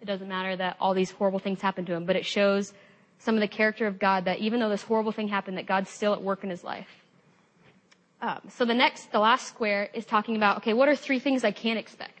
it 0.00 0.04
doesn't 0.04 0.26
matter 0.26 0.56
that 0.56 0.76
all 0.80 0.94
these 0.94 1.12
horrible 1.12 1.38
things 1.38 1.60
happen 1.60 1.84
to 1.86 1.94
him, 1.94 2.06
but 2.06 2.16
it 2.16 2.26
shows 2.26 2.72
some 3.20 3.36
of 3.36 3.40
the 3.40 3.48
character 3.48 3.86
of 3.86 4.00
God 4.00 4.24
that 4.24 4.40
even 4.40 4.58
though 4.58 4.68
this 4.68 4.82
horrible 4.82 5.12
thing 5.12 5.28
happened, 5.28 5.58
that 5.58 5.66
God's 5.66 5.90
still 5.90 6.12
at 6.12 6.22
work 6.22 6.42
in 6.42 6.50
his 6.50 6.64
life. 6.64 6.88
Um, 8.20 8.40
so 8.48 8.64
the 8.64 8.74
next, 8.74 9.12
the 9.12 9.20
last 9.20 9.46
square 9.46 9.90
is 9.94 10.04
talking 10.04 10.34
about, 10.34 10.58
okay, 10.58 10.72
what 10.72 10.88
are 10.88 10.96
three 10.96 11.20
things 11.20 11.44
I 11.44 11.52
can't 11.52 11.78
expect? 11.78 12.15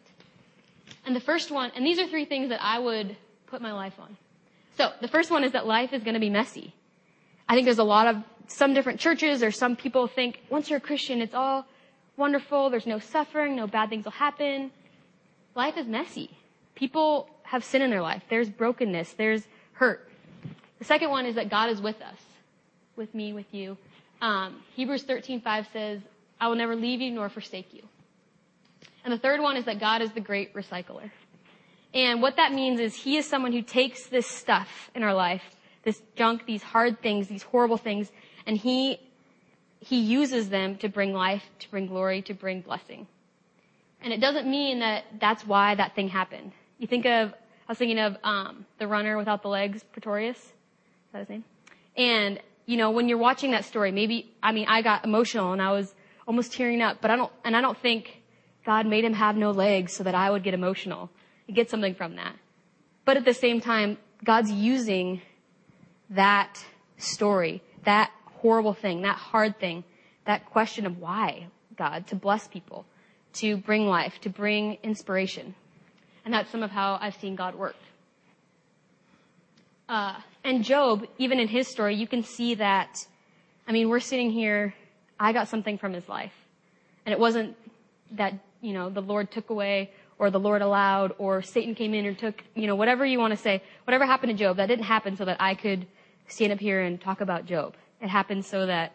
And 1.06 1.14
the 1.14 1.20
first 1.20 1.50
one, 1.52 1.70
and 1.76 1.86
these 1.86 1.98
are 1.98 2.06
three 2.06 2.24
things 2.24 2.48
that 2.50 2.62
I 2.62 2.78
would 2.78 3.16
put 3.46 3.62
my 3.62 3.72
life 3.72 3.94
on. 3.98 4.16
So 4.76 4.90
the 5.00 5.08
first 5.08 5.30
one 5.30 5.44
is 5.44 5.52
that 5.52 5.66
life 5.66 5.92
is 5.92 6.02
going 6.02 6.14
to 6.14 6.20
be 6.20 6.30
messy. 6.30 6.74
I 7.48 7.54
think 7.54 7.64
there's 7.64 7.78
a 7.78 7.84
lot 7.84 8.08
of, 8.08 8.16
some 8.48 8.74
different 8.74 9.00
churches 9.00 9.42
or 9.42 9.50
some 9.50 9.76
people 9.76 10.08
think 10.08 10.42
once 10.50 10.68
you're 10.68 10.78
a 10.78 10.80
Christian, 10.80 11.20
it's 11.20 11.34
all 11.34 11.64
wonderful. 12.16 12.70
There's 12.70 12.86
no 12.86 12.98
suffering. 12.98 13.56
No 13.56 13.66
bad 13.66 13.88
things 13.88 14.04
will 14.04 14.12
happen. 14.12 14.70
Life 15.54 15.76
is 15.76 15.86
messy. 15.86 16.30
People 16.74 17.30
have 17.44 17.64
sin 17.64 17.82
in 17.82 17.90
their 17.90 18.02
life. 18.02 18.22
There's 18.28 18.50
brokenness. 18.50 19.14
There's 19.14 19.46
hurt. 19.74 20.08
The 20.78 20.84
second 20.84 21.10
one 21.10 21.24
is 21.24 21.36
that 21.36 21.48
God 21.48 21.70
is 21.70 21.80
with 21.80 22.00
us. 22.02 22.18
With 22.96 23.14
me, 23.14 23.32
with 23.32 23.46
you. 23.52 23.78
Um, 24.20 24.62
Hebrews 24.74 25.04
13:5 25.04 25.68
says, 25.72 26.00
"I 26.40 26.48
will 26.48 26.56
never 26.56 26.74
leave 26.74 27.00
you 27.00 27.10
nor 27.10 27.28
forsake 27.28 27.72
you." 27.72 27.82
And 29.06 29.12
the 29.12 29.18
third 29.18 29.40
one 29.40 29.56
is 29.56 29.66
that 29.66 29.78
God 29.78 30.02
is 30.02 30.10
the 30.10 30.20
great 30.20 30.52
recycler. 30.52 31.12
And 31.94 32.20
what 32.20 32.38
that 32.38 32.52
means 32.52 32.80
is 32.80 32.92
He 32.92 33.16
is 33.16 33.24
someone 33.24 33.52
who 33.52 33.62
takes 33.62 34.08
this 34.08 34.26
stuff 34.26 34.90
in 34.96 35.04
our 35.04 35.14
life, 35.14 35.44
this 35.84 36.02
junk, 36.16 36.44
these 36.44 36.64
hard 36.64 37.00
things, 37.00 37.28
these 37.28 37.44
horrible 37.44 37.76
things, 37.76 38.10
and 38.46 38.56
He 38.56 38.98
He 39.78 40.00
uses 40.00 40.48
them 40.48 40.76
to 40.78 40.88
bring 40.88 41.14
life, 41.14 41.44
to 41.60 41.70
bring 41.70 41.86
glory, 41.86 42.20
to 42.22 42.34
bring 42.34 42.62
blessing. 42.62 43.06
And 44.00 44.12
it 44.12 44.20
doesn't 44.20 44.50
mean 44.50 44.80
that 44.80 45.04
that's 45.20 45.46
why 45.46 45.76
that 45.76 45.94
thing 45.94 46.08
happened. 46.08 46.50
You 46.78 46.88
think 46.88 47.06
of, 47.06 47.32
I 47.32 47.68
was 47.68 47.78
thinking 47.78 48.00
of 48.00 48.16
um, 48.24 48.66
the 48.78 48.88
runner 48.88 49.16
without 49.16 49.42
the 49.42 49.48
legs, 49.48 49.84
Pretorius. 49.92 50.38
Is 50.38 50.52
that 51.12 51.20
his 51.20 51.28
name? 51.28 51.44
And 51.96 52.40
you 52.66 52.76
know, 52.76 52.90
when 52.90 53.08
you're 53.08 53.18
watching 53.18 53.52
that 53.52 53.64
story, 53.64 53.92
maybe, 53.92 54.34
I 54.42 54.50
mean, 54.50 54.66
I 54.66 54.82
got 54.82 55.04
emotional 55.04 55.52
and 55.52 55.62
I 55.62 55.70
was 55.70 55.94
almost 56.26 56.52
tearing 56.52 56.82
up, 56.82 57.00
but 57.00 57.12
I 57.12 57.16
don't, 57.16 57.32
and 57.44 57.56
I 57.56 57.60
don't 57.60 57.78
think 57.78 58.15
God 58.66 58.84
made 58.84 59.04
him 59.04 59.14
have 59.14 59.36
no 59.36 59.52
legs 59.52 59.92
so 59.92 60.02
that 60.02 60.14
I 60.14 60.28
would 60.28 60.42
get 60.42 60.52
emotional 60.52 61.08
and 61.46 61.54
get 61.54 61.70
something 61.70 61.94
from 61.94 62.16
that. 62.16 62.34
But 63.04 63.16
at 63.16 63.24
the 63.24 63.32
same 63.32 63.60
time, 63.60 63.96
God's 64.24 64.50
using 64.50 65.22
that 66.10 66.64
story, 66.98 67.62
that 67.84 68.10
horrible 68.24 68.74
thing, 68.74 69.02
that 69.02 69.16
hard 69.16 69.60
thing, 69.60 69.84
that 70.24 70.46
question 70.46 70.84
of 70.84 70.98
why, 70.98 71.46
God, 71.76 72.08
to 72.08 72.16
bless 72.16 72.48
people, 72.48 72.84
to 73.34 73.56
bring 73.56 73.86
life, 73.86 74.20
to 74.22 74.28
bring 74.28 74.78
inspiration. 74.82 75.54
And 76.24 76.34
that's 76.34 76.50
some 76.50 76.64
of 76.64 76.72
how 76.72 76.98
I've 77.00 77.14
seen 77.14 77.36
God 77.36 77.54
work. 77.54 77.76
Uh, 79.88 80.16
and 80.42 80.64
Job, 80.64 81.06
even 81.18 81.38
in 81.38 81.46
his 81.46 81.68
story, 81.68 81.94
you 81.94 82.08
can 82.08 82.24
see 82.24 82.56
that, 82.56 83.06
I 83.68 83.72
mean, 83.72 83.88
we're 83.88 84.00
sitting 84.00 84.32
here, 84.32 84.74
I 85.20 85.32
got 85.32 85.46
something 85.46 85.78
from 85.78 85.92
his 85.92 86.08
life. 86.08 86.32
And 87.04 87.12
it 87.12 87.20
wasn't 87.20 87.56
that, 88.12 88.34
you 88.66 88.72
know, 88.72 88.90
the 88.90 89.00
Lord 89.00 89.30
took 89.30 89.50
away 89.50 89.92
or 90.18 90.28
the 90.28 90.40
Lord 90.40 90.60
allowed 90.60 91.12
or 91.18 91.40
Satan 91.40 91.76
came 91.76 91.94
in 91.94 92.04
and 92.04 92.18
took, 92.18 92.42
you 92.56 92.66
know, 92.66 92.74
whatever 92.74 93.06
you 93.06 93.20
want 93.20 93.30
to 93.30 93.36
say, 93.36 93.62
whatever 93.84 94.04
happened 94.04 94.36
to 94.36 94.36
Job, 94.36 94.56
that 94.56 94.66
didn't 94.66 94.86
happen 94.86 95.16
so 95.16 95.24
that 95.24 95.36
I 95.38 95.54
could 95.54 95.86
stand 96.26 96.52
up 96.52 96.58
here 96.58 96.80
and 96.80 97.00
talk 97.00 97.20
about 97.20 97.46
Job. 97.46 97.76
It 98.02 98.08
happened 98.08 98.44
so 98.44 98.66
that, 98.66 98.92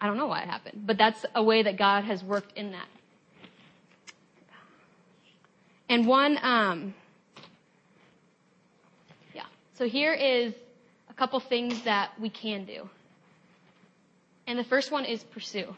I 0.00 0.06
don't 0.06 0.16
know 0.16 0.28
why 0.28 0.42
it 0.42 0.48
happened, 0.48 0.84
but 0.86 0.96
that's 0.96 1.26
a 1.34 1.42
way 1.42 1.64
that 1.64 1.76
God 1.76 2.04
has 2.04 2.22
worked 2.22 2.56
in 2.56 2.70
that. 2.70 2.86
And 5.88 6.06
one, 6.06 6.38
um, 6.40 6.94
yeah. 9.34 9.46
so 9.74 9.88
here 9.88 10.14
is 10.14 10.54
a 11.10 11.14
couple 11.14 11.40
things 11.40 11.82
that 11.82 12.12
we 12.20 12.30
can 12.30 12.64
do. 12.66 12.88
And 14.46 14.56
the 14.56 14.64
first 14.64 14.92
one 14.92 15.04
is 15.04 15.24
pursue. 15.24 15.74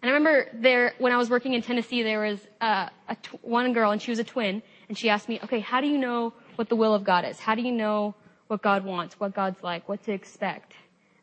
And 0.00 0.10
I 0.10 0.14
remember 0.14 0.48
there, 0.54 0.94
when 0.98 1.12
I 1.12 1.16
was 1.16 1.28
working 1.28 1.54
in 1.54 1.62
Tennessee, 1.62 2.02
there 2.02 2.20
was 2.20 2.40
uh, 2.60 2.88
a 3.08 3.16
tw- 3.16 3.42
one 3.42 3.72
girl, 3.72 3.90
and 3.90 4.00
she 4.00 4.10
was 4.10 4.18
a 4.18 4.24
twin, 4.24 4.62
and 4.88 4.96
she 4.96 5.08
asked 5.08 5.28
me, 5.28 5.40
okay, 5.44 5.60
how 5.60 5.80
do 5.80 5.88
you 5.88 5.98
know 5.98 6.32
what 6.56 6.68
the 6.68 6.76
will 6.76 6.94
of 6.94 7.04
God 7.04 7.24
is? 7.24 7.40
How 7.40 7.54
do 7.54 7.62
you 7.62 7.72
know 7.72 8.14
what 8.46 8.62
God 8.62 8.84
wants, 8.84 9.18
what 9.18 9.34
God's 9.34 9.62
like, 9.62 9.88
what 9.88 10.02
to 10.04 10.12
expect? 10.12 10.72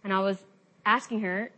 and 0.06 0.14
I 0.14 0.20
was 0.20 0.38
asking 0.86 1.22
her, 1.22 1.52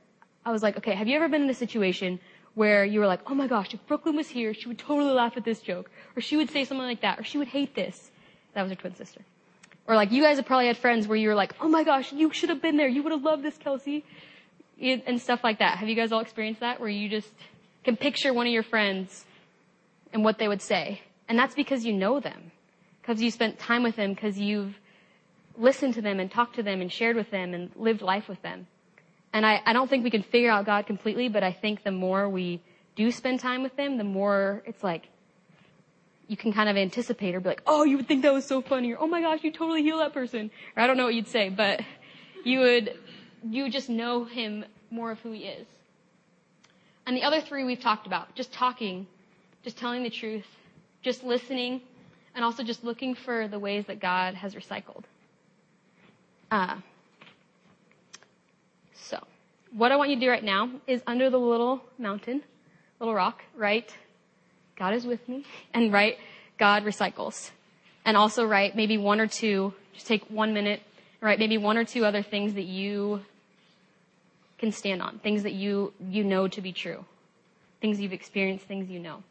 I 0.46 0.54
was 0.54 0.64
like, 0.64 0.78
okay, 0.78 0.96
have 0.96 1.10
you 1.10 1.18
ever 1.18 1.28
been 1.28 1.44
in 1.44 1.50
a 1.50 1.54
situation 1.54 2.22
where 2.56 2.86
you 2.86 3.02
were 3.02 3.06
like, 3.06 3.20
oh 3.30 3.36
my 3.36 3.46
gosh, 3.46 3.74
if 3.74 3.86
Brooklyn 3.88 4.16
was 4.16 4.30
here, 4.30 4.54
she 4.54 4.70
would 4.70 4.80
totally 4.80 5.12
laugh 5.12 5.36
at 5.36 5.44
this 5.44 5.60
joke, 5.60 5.92
or 6.16 6.22
she 6.22 6.38
would 6.38 6.50
say 6.50 6.64
something 6.64 6.88
like 6.88 7.02
that, 7.02 7.20
or 7.20 7.24
she 7.26 7.38
would 7.38 7.50
hate 7.50 7.76
this. 7.76 8.10
That 8.54 8.62
was 8.64 8.72
her 8.72 8.78
twin 8.78 8.96
sister. 8.96 9.20
Or 9.86 9.96
like, 9.96 10.14
you 10.14 10.24
guys 10.24 10.38
have 10.38 10.46
probably 10.46 10.68
had 10.68 10.78
friends 10.78 11.10
where 11.10 11.18
you 11.18 11.28
were 11.28 11.36
like, 11.36 11.56
oh 11.60 11.68
my 11.68 11.84
gosh, 11.84 12.14
you 12.14 12.32
should 12.32 12.48
have 12.48 12.62
been 12.62 12.78
there, 12.78 12.88
you 12.88 13.04
would 13.04 13.12
have 13.12 13.24
loved 13.24 13.44
this, 13.44 13.58
Kelsey, 13.58 14.06
and 14.82 15.22
stuff 15.22 15.44
like 15.44 15.60
that. 15.60 15.78
Have 15.78 15.90
you 15.90 15.96
guys 15.96 16.12
all 16.12 16.20
experienced 16.20 16.62
that, 16.62 16.80
where 16.80 16.90
you 16.90 17.10
just 17.10 17.30
can 17.84 17.98
picture 17.98 18.34
one 18.34 18.48
of 18.48 18.54
your 18.54 18.64
friends 18.64 19.26
and 20.14 20.24
what 20.24 20.38
they 20.38 20.48
would 20.48 20.62
say? 20.62 21.02
And 21.28 21.38
that's 21.38 21.56
because 21.56 21.86
you 21.86 21.94
know 21.94 22.20
them, 22.20 22.52
because 23.02 23.22
you 23.22 23.32
spent 23.32 23.60
time 23.60 23.84
with 23.84 23.96
them, 23.96 24.14
because 24.14 24.38
you've 24.38 24.76
listened 25.58 25.96
to 25.96 26.02
them 26.02 26.20
and 26.20 26.32
talked 26.32 26.56
to 26.56 26.64
them 26.64 26.82
and 26.82 26.92
shared 26.92 27.16
with 27.16 27.32
them 27.32 27.54
and 27.54 27.72
lived 27.76 28.02
life 28.02 28.28
with 28.28 28.42
them. 28.44 28.68
And 29.34 29.46
I, 29.46 29.62
I 29.66 29.74
don't 29.74 29.90
think 29.90 30.04
we 30.04 30.10
can 30.10 30.24
figure 30.24 30.52
out 30.52 30.66
God 30.66 30.86
completely, 30.86 31.28
but 31.28 31.44
I 31.44 31.52
think 31.52 31.84
the 31.84 31.92
more 31.92 32.30
we 32.30 32.62
do 32.96 33.12
spend 33.12 33.40
time 33.40 33.64
with 33.64 33.76
them, 33.76 33.98
the 33.98 34.04
more 34.04 34.64
it's 34.66 34.84
like, 34.84 35.08
you 36.28 36.38
can 36.38 36.52
kind 36.52 36.70
of 36.70 36.76
anticipate 36.76 37.36
or 37.36 37.40
be 37.40 37.50
like, 37.50 37.62
oh, 37.66 37.84
you 37.86 37.98
would 37.98 38.08
think 38.08 38.22
that 38.24 38.34
was 38.34 38.46
so 38.46 38.62
funny, 38.62 38.94
or 38.94 39.00
oh 39.00 39.08
my 39.08 39.22
gosh, 39.22 39.44
you 39.44 39.52
totally 39.52 39.82
heal 39.82 39.98
that 40.00 40.14
person. 40.14 40.52
Or 40.76 40.84
I 40.84 40.88
don't 40.88 40.98
know 40.98 41.06
what 41.06 41.16
you'd 41.16 41.28
say, 41.28 41.50
but 41.50 41.82
you 42.44 42.60
would, 42.60 42.98
you 43.44 43.70
just 43.70 43.90
know 43.90 44.26
him 44.26 44.66
more 44.90 45.12
of 45.12 45.20
who 45.20 45.32
he 45.32 45.42
is. 45.42 45.68
And 47.06 47.16
the 47.16 47.24
other 47.24 47.42
three 47.42 47.64
we've 47.64 47.80
talked 47.80 48.06
about, 48.08 48.36
just 48.36 48.52
talking, 48.52 49.08
just 49.64 49.78
telling 49.78 50.04
the 50.04 50.10
truth, 50.10 50.46
just 51.02 51.24
listening, 51.24 51.82
and 52.36 52.44
also 52.44 52.64
just 52.64 52.84
looking 52.84 53.16
for 53.16 53.48
the 53.48 53.60
ways 53.60 53.86
that 53.86 54.00
God 54.00 54.36
has 54.36 54.56
recycled. 54.56 55.04
Uh, 56.52 56.76
so, 58.94 59.26
what 59.72 59.92
I 59.92 59.96
want 59.96 60.10
you 60.10 60.16
to 60.18 60.22
do 60.22 60.30
right 60.30 60.44
now 60.44 60.70
is 60.86 61.02
under 61.08 61.30
the 61.30 61.40
little 61.40 61.82
mountain, 61.98 62.44
little 63.00 63.16
rock, 63.16 63.44
write, 63.56 63.96
God 64.76 64.94
is 64.94 65.06
with 65.06 65.28
me, 65.28 65.46
and 65.74 65.92
write, 65.92 66.18
God 66.58 66.84
recycles. 66.84 67.52
And 68.06 68.16
also 68.16 68.46
write 68.46 68.76
maybe 68.76 68.98
one 68.98 69.20
or 69.20 69.28
two, 69.28 69.74
just 69.94 70.08
take 70.08 70.30
one 70.30 70.54
minute, 70.54 70.82
write 71.28 71.40
maybe 71.40 71.58
one 71.58 71.78
or 71.78 71.84
two 71.84 72.06
other 72.06 72.22
things 72.22 72.54
that 72.54 72.64
you 72.64 73.22
can 74.58 74.72
stand 74.72 75.02
on, 75.02 75.20
things 75.20 75.44
that 75.44 75.54
you, 75.54 75.94
you 76.10 76.24
know 76.24 76.48
to 76.48 76.62
be 76.62 76.72
true, 76.72 77.04
things 77.82 78.00
you've 78.00 78.14
experienced, 78.14 78.66
things 78.66 78.90
you 78.90 79.00
know. 79.00 79.22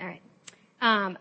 All 0.00 0.06
right. 0.06 0.22
Um, 0.80 1.18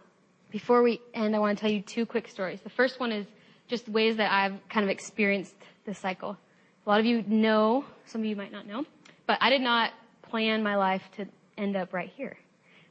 before 0.51 0.83
we 0.83 1.01
end, 1.13 1.35
I 1.35 1.39
want 1.39 1.57
to 1.57 1.61
tell 1.61 1.71
you 1.71 1.81
two 1.81 2.05
quick 2.05 2.27
stories. 2.27 2.61
The 2.61 2.69
first 2.69 2.99
one 2.99 3.11
is 3.11 3.25
just 3.67 3.89
ways 3.89 4.17
that 4.17 4.31
I've 4.31 4.53
kind 4.69 4.83
of 4.83 4.89
experienced 4.89 5.55
this 5.85 5.99
cycle. 5.99 6.37
A 6.85 6.89
lot 6.89 6.99
of 6.99 7.05
you 7.05 7.23
know, 7.23 7.83
some 8.05 8.21
of 8.21 8.25
you 8.25 8.35
might 8.35 8.51
not 8.51 8.65
know, 8.65 8.85
but 9.25 9.37
I 9.41 9.49
did 9.49 9.61
not 9.61 9.91
plan 10.21 10.63
my 10.63 10.75
life 10.75 11.01
to 11.17 11.25
end 11.57 11.75
up 11.75 11.93
right 11.93 12.11
here. 12.15 12.37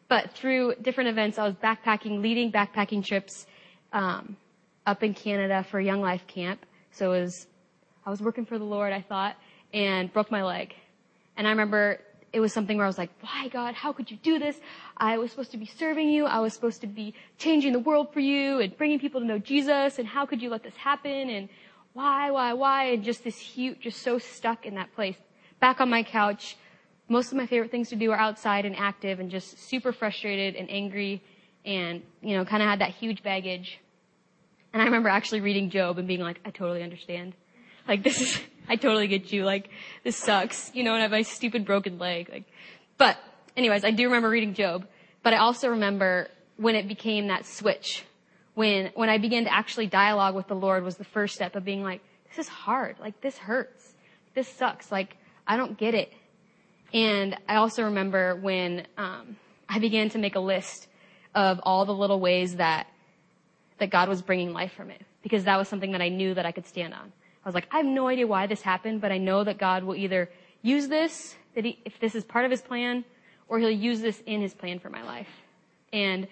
But 0.08 0.32
through 0.32 0.74
different 0.82 1.10
events, 1.10 1.38
I 1.38 1.44
was 1.44 1.54
backpacking, 1.54 2.22
leading 2.22 2.52
backpacking 2.52 3.04
trips 3.04 3.46
um, 3.92 4.36
up 4.86 5.02
in 5.02 5.14
Canada 5.14 5.66
for 5.70 5.80
Young 5.80 6.00
Life 6.00 6.26
Camp. 6.26 6.64
So 6.92 7.12
it 7.12 7.20
was, 7.20 7.46
I 8.04 8.10
was 8.10 8.20
working 8.20 8.44
for 8.44 8.58
the 8.58 8.64
Lord, 8.64 8.92
I 8.92 9.00
thought, 9.00 9.36
and 9.72 10.12
broke 10.12 10.30
my 10.30 10.44
leg. 10.44 10.74
And 11.36 11.46
I 11.46 11.50
remember 11.50 12.00
it 12.36 12.40
was 12.40 12.52
something 12.52 12.76
where 12.76 12.84
I 12.84 12.86
was 12.86 12.98
like, 12.98 13.08
why 13.22 13.48
God, 13.48 13.72
how 13.72 13.94
could 13.94 14.10
you 14.10 14.18
do 14.18 14.38
this? 14.38 14.60
I 14.98 15.16
was 15.16 15.30
supposed 15.30 15.52
to 15.52 15.56
be 15.56 15.64
serving 15.64 16.10
you. 16.10 16.26
I 16.26 16.40
was 16.40 16.52
supposed 16.52 16.82
to 16.82 16.86
be 16.86 17.14
changing 17.38 17.72
the 17.72 17.78
world 17.78 18.12
for 18.12 18.20
you 18.20 18.60
and 18.60 18.76
bringing 18.76 18.98
people 19.00 19.22
to 19.22 19.26
know 19.26 19.38
Jesus. 19.38 19.98
And 19.98 20.06
how 20.06 20.26
could 20.26 20.42
you 20.42 20.50
let 20.50 20.62
this 20.62 20.76
happen? 20.76 21.30
And 21.30 21.48
why, 21.94 22.30
why, 22.30 22.52
why? 22.52 22.90
And 22.90 23.02
just 23.02 23.24
this 23.24 23.38
huge, 23.38 23.80
just 23.80 24.02
so 24.02 24.18
stuck 24.18 24.66
in 24.66 24.74
that 24.74 24.94
place. 24.94 25.16
Back 25.60 25.80
on 25.80 25.88
my 25.88 26.02
couch. 26.02 26.58
Most 27.08 27.32
of 27.32 27.38
my 27.38 27.46
favorite 27.46 27.70
things 27.70 27.88
to 27.88 27.96
do 27.96 28.12
are 28.12 28.18
outside 28.18 28.66
and 28.66 28.76
active 28.76 29.18
and 29.18 29.30
just 29.30 29.58
super 29.58 29.90
frustrated 29.90 30.56
and 30.56 30.70
angry 30.70 31.22
and, 31.64 32.02
you 32.20 32.36
know, 32.36 32.44
kind 32.44 32.62
of 32.62 32.68
had 32.68 32.82
that 32.82 32.90
huge 32.90 33.22
baggage. 33.22 33.80
And 34.74 34.82
I 34.82 34.84
remember 34.84 35.08
actually 35.08 35.40
reading 35.40 35.70
Job 35.70 35.96
and 35.96 36.06
being 36.06 36.20
like, 36.20 36.38
I 36.44 36.50
totally 36.50 36.82
understand. 36.82 37.32
Like 37.88 38.02
this 38.02 38.20
is, 38.20 38.40
I 38.68 38.76
totally 38.76 39.06
get 39.06 39.32
you. 39.32 39.44
Like, 39.44 39.70
this 40.02 40.16
sucks, 40.16 40.70
you 40.74 40.82
know, 40.82 40.92
and 40.94 40.98
I 40.98 41.02
have 41.02 41.10
my 41.10 41.22
stupid 41.22 41.64
broken 41.64 41.98
leg. 41.98 42.28
Like, 42.30 42.44
but 42.98 43.16
anyways, 43.56 43.84
I 43.84 43.90
do 43.90 44.04
remember 44.04 44.28
reading 44.28 44.54
Job, 44.54 44.86
but 45.22 45.32
I 45.32 45.38
also 45.38 45.68
remember 45.68 46.28
when 46.56 46.74
it 46.74 46.88
became 46.88 47.28
that 47.28 47.46
switch. 47.46 48.04
When, 48.54 48.90
when 48.94 49.08
I 49.08 49.18
began 49.18 49.44
to 49.44 49.52
actually 49.52 49.86
dialogue 49.86 50.34
with 50.34 50.48
the 50.48 50.54
Lord 50.54 50.82
was 50.82 50.96
the 50.96 51.04
first 51.04 51.34
step 51.34 51.56
of 51.56 51.64
being 51.64 51.82
like, 51.82 52.00
this 52.28 52.38
is 52.38 52.48
hard. 52.48 52.96
Like, 52.98 53.20
this 53.20 53.36
hurts. 53.36 53.94
This 54.34 54.48
sucks. 54.48 54.90
Like, 54.90 55.16
I 55.46 55.56
don't 55.56 55.78
get 55.78 55.94
it. 55.94 56.12
And 56.92 57.36
I 57.48 57.56
also 57.56 57.84
remember 57.84 58.34
when, 58.36 58.86
um, 58.96 59.36
I 59.68 59.78
began 59.78 60.08
to 60.10 60.18
make 60.18 60.36
a 60.36 60.40
list 60.40 60.88
of 61.34 61.60
all 61.64 61.84
the 61.84 61.94
little 61.94 62.18
ways 62.18 62.56
that, 62.56 62.86
that 63.78 63.90
God 63.90 64.08
was 64.08 64.22
bringing 64.22 64.52
life 64.52 64.72
from 64.72 64.90
it. 64.90 65.02
Because 65.22 65.44
that 65.44 65.58
was 65.58 65.68
something 65.68 65.92
that 65.92 66.00
I 66.00 66.08
knew 66.08 66.32
that 66.32 66.46
I 66.46 66.52
could 66.52 66.66
stand 66.66 66.94
on. 66.94 67.12
I 67.46 67.48
was 67.48 67.54
like, 67.54 67.68
I 67.70 67.76
have 67.76 67.86
no 67.86 68.08
idea 68.08 68.26
why 68.26 68.48
this 68.48 68.60
happened, 68.60 69.00
but 69.00 69.12
I 69.12 69.18
know 69.18 69.44
that 69.44 69.56
God 69.56 69.84
will 69.84 69.94
either 69.94 70.28
use 70.62 70.88
this, 70.88 71.36
that 71.54 71.64
he, 71.64 71.78
if 71.84 72.00
this 72.00 72.16
is 72.16 72.24
part 72.24 72.44
of 72.44 72.50
his 72.50 72.60
plan, 72.60 73.04
or 73.46 73.60
he'll 73.60 73.70
use 73.70 74.00
this 74.00 74.20
in 74.26 74.40
his 74.40 74.52
plan 74.52 74.80
for 74.80 74.90
my 74.90 75.04
life. 75.04 75.28
And 75.92 76.26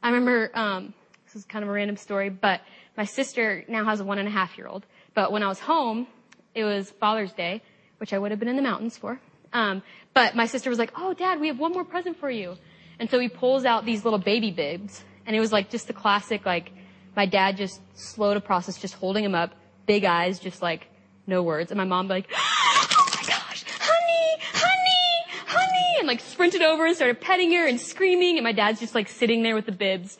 I 0.00 0.10
remember, 0.10 0.52
um, 0.54 0.94
this 1.24 1.34
is 1.34 1.44
kind 1.44 1.64
of 1.64 1.68
a 1.68 1.72
random 1.72 1.96
story, 1.96 2.30
but 2.30 2.60
my 2.96 3.04
sister 3.04 3.64
now 3.66 3.84
has 3.84 3.98
a 3.98 4.04
one 4.04 4.20
and 4.20 4.28
a 4.28 4.30
half 4.30 4.56
year 4.56 4.68
old. 4.68 4.86
But 5.12 5.32
when 5.32 5.42
I 5.42 5.48
was 5.48 5.58
home, 5.58 6.06
it 6.54 6.62
was 6.62 6.88
Father's 6.88 7.32
Day, 7.32 7.62
which 7.98 8.12
I 8.12 8.18
would 8.20 8.30
have 8.30 8.38
been 8.38 8.48
in 8.48 8.54
the 8.54 8.62
mountains 8.62 8.96
for. 8.96 9.20
Um, 9.52 9.82
but 10.14 10.36
my 10.36 10.46
sister 10.46 10.70
was 10.70 10.78
like, 10.78 10.92
"Oh, 10.96 11.14
Dad, 11.14 11.40
we 11.40 11.48
have 11.48 11.58
one 11.58 11.72
more 11.72 11.84
present 11.84 12.16
for 12.16 12.30
you." 12.30 12.56
And 13.00 13.10
so 13.10 13.18
he 13.18 13.28
pulls 13.28 13.64
out 13.64 13.84
these 13.84 14.04
little 14.04 14.20
baby 14.20 14.52
bibs, 14.52 15.02
and 15.26 15.34
it 15.34 15.40
was 15.40 15.50
like 15.50 15.68
just 15.68 15.88
the 15.88 15.92
classic, 15.92 16.46
like 16.46 16.70
my 17.16 17.26
dad 17.26 17.56
just 17.56 17.80
slow 17.94 18.34
to 18.34 18.40
process, 18.40 18.78
just 18.78 18.94
holding 18.94 19.24
them 19.24 19.34
up, 19.34 19.52
big 19.90 20.04
eyes, 20.04 20.38
just 20.38 20.62
like 20.62 20.86
no 21.26 21.42
words. 21.42 21.72
And 21.72 21.78
my 21.78 21.84
mom 21.84 22.06
like, 22.06 22.28
oh 22.32 23.06
my 23.16 23.22
gosh, 23.26 23.64
honey, 23.66 24.26
honey, 24.52 25.42
honey, 25.48 25.98
and 25.98 26.06
like 26.06 26.20
sprinted 26.20 26.62
over 26.62 26.86
and 26.86 26.94
started 26.94 27.20
petting 27.20 27.50
her 27.50 27.66
and 27.66 27.80
screaming. 27.80 28.36
And 28.36 28.44
my 28.44 28.52
dad's 28.52 28.78
just 28.78 28.94
like 28.94 29.08
sitting 29.08 29.42
there 29.42 29.56
with 29.56 29.66
the 29.66 29.72
bibs. 29.72 30.16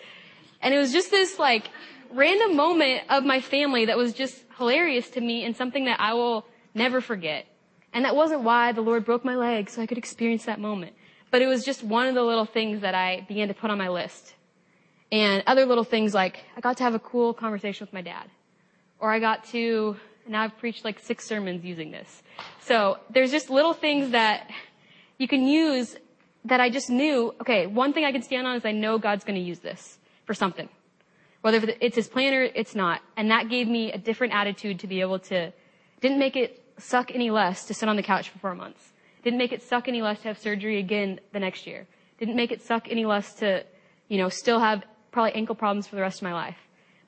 And 0.61 0.74
it 0.74 0.78
was 0.78 0.92
just 0.92 1.12
this 1.12 1.38
like 1.38 1.70
random 2.12 2.56
moment 2.56 3.02
of 3.11 3.24
my 3.24 3.40
family 3.40 3.85
that 3.85 3.96
was 3.96 4.12
just 4.12 4.42
hilarious 4.59 5.09
to 5.11 5.20
me 5.20 5.44
and 5.44 5.56
something 5.56 5.85
that 5.85 6.00
I 6.00 6.14
will 6.14 6.46
never 6.74 7.00
forget. 7.00 7.46
And 7.92 8.04
that 8.06 8.16
wasn't 8.16 8.42
why 8.42 8.72
the 8.72 8.80
Lord 8.80 9.04
broke 9.04 9.24
my 9.24 9.37
leg 9.37 9.70
so 9.70 9.83
I 9.83 9.87
could 9.87 9.98
experience 9.98 10.46
that 10.46 10.59
moment. 10.59 10.94
But 11.30 11.42
it 11.42 11.46
was 11.46 11.64
just 11.64 11.85
one 11.85 12.09
of 12.09 12.16
the 12.16 12.24
little 12.24 12.44
things 12.44 12.80
that 12.80 12.96
I 12.96 13.24
began 13.28 13.46
to 13.46 13.54
put 13.54 13.70
on 13.70 13.78
my 13.78 13.88
list. 13.88 14.35
And 15.12 15.44
other 15.46 15.64
little 15.64 15.85
things 15.85 16.12
like 16.12 16.44
I 16.56 16.61
got 16.61 16.76
to 16.78 16.83
have 16.83 16.96
a 16.96 16.98
cool 16.98 17.33
conversation 17.33 17.87
with 17.87 17.92
my 17.92 18.02
dad. 18.02 18.26
Or 19.00 19.10
I 19.10 19.18
got 19.18 19.44
to, 19.46 19.96
now 20.28 20.42
I've 20.42 20.56
preached 20.58 20.84
like 20.84 20.98
six 20.98 21.26
sermons 21.26 21.64
using 21.64 21.90
this. 21.90 22.22
So 22.60 22.98
there's 23.08 23.30
just 23.30 23.50
little 23.50 23.72
things 23.72 24.10
that 24.10 24.50
you 25.18 25.26
can 25.26 25.46
use 25.46 25.96
that 26.44 26.60
I 26.60 26.70
just 26.70 26.90
knew, 26.90 27.34
okay, 27.40 27.66
one 27.66 27.92
thing 27.92 28.04
I 28.04 28.12
can 28.12 28.22
stand 28.22 28.46
on 28.46 28.56
is 28.56 28.64
I 28.64 28.72
know 28.72 28.98
God's 28.98 29.24
going 29.24 29.38
to 29.38 29.44
use 29.44 29.58
this 29.58 29.98
for 30.24 30.34
something. 30.34 30.68
Whether 31.40 31.72
it's 31.80 31.96
his 31.96 32.08
plan 32.08 32.34
or 32.34 32.42
it's 32.42 32.74
not. 32.74 33.00
And 33.16 33.30
that 33.30 33.48
gave 33.48 33.66
me 33.66 33.92
a 33.92 33.98
different 33.98 34.34
attitude 34.34 34.78
to 34.80 34.86
be 34.86 35.00
able 35.00 35.18
to, 35.20 35.52
didn't 36.00 36.18
make 36.18 36.36
it 36.36 36.62
suck 36.78 37.14
any 37.14 37.30
less 37.30 37.64
to 37.66 37.74
sit 37.74 37.88
on 37.88 37.96
the 37.96 38.02
couch 38.02 38.28
for 38.28 38.38
four 38.38 38.54
months. 38.54 38.92
Didn't 39.22 39.38
make 39.38 39.52
it 39.52 39.62
suck 39.62 39.88
any 39.88 40.00
less 40.00 40.20
to 40.20 40.28
have 40.28 40.38
surgery 40.38 40.78
again 40.78 41.20
the 41.32 41.40
next 41.40 41.66
year. 41.66 41.86
Didn't 42.18 42.36
make 42.36 42.52
it 42.52 42.62
suck 42.62 42.88
any 42.88 43.04
less 43.04 43.34
to, 43.36 43.64
you 44.08 44.18
know, 44.18 44.28
still 44.28 44.60
have 44.60 44.84
probably 45.12 45.32
ankle 45.32 45.54
problems 45.54 45.86
for 45.86 45.96
the 45.96 46.02
rest 46.02 46.18
of 46.18 46.22
my 46.22 46.32
life. 46.32 46.56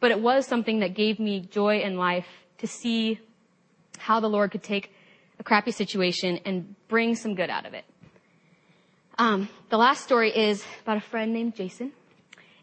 But 0.02 0.10
it 0.10 0.20
was 0.20 0.48
something 0.48 0.80
that 0.80 0.94
gave 0.94 1.20
me 1.20 1.38
joy 1.38 1.78
in 1.78 1.96
life 1.96 2.26
to 2.58 2.66
see 2.66 3.20
how 3.98 4.18
the 4.18 4.28
Lord 4.28 4.50
could 4.50 4.64
take 4.64 4.92
a 5.38 5.44
crappy 5.44 5.70
situation 5.70 6.40
and 6.44 6.74
bring 6.88 7.14
some 7.14 7.36
good 7.36 7.48
out 7.48 7.66
of 7.66 7.72
it. 7.72 7.84
Um, 9.16 9.48
the 9.68 9.78
last 9.78 10.02
story 10.02 10.36
is 10.36 10.64
about 10.82 10.96
a 10.96 11.00
friend 11.00 11.32
named 11.32 11.54
Jason. 11.54 11.92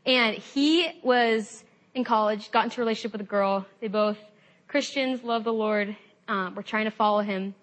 And 0.05 0.35
he 0.35 0.89
was 1.01 1.63
in 1.93 2.03
college, 2.03 2.51
got 2.51 2.65
into 2.65 2.81
a 2.81 2.83
relationship 2.83 3.13
with 3.13 3.21
a 3.21 3.31
girl. 3.31 3.65
They 3.79 3.87
both 3.87 4.17
Christians, 4.67 5.23
love 5.23 5.45
the 5.45 5.53
Lord, 5.53 5.95
um, 6.27 6.55
were 6.55 6.63
trying 6.63 6.85
to 6.85 6.91
follow 6.91 7.21
him. 7.21 7.55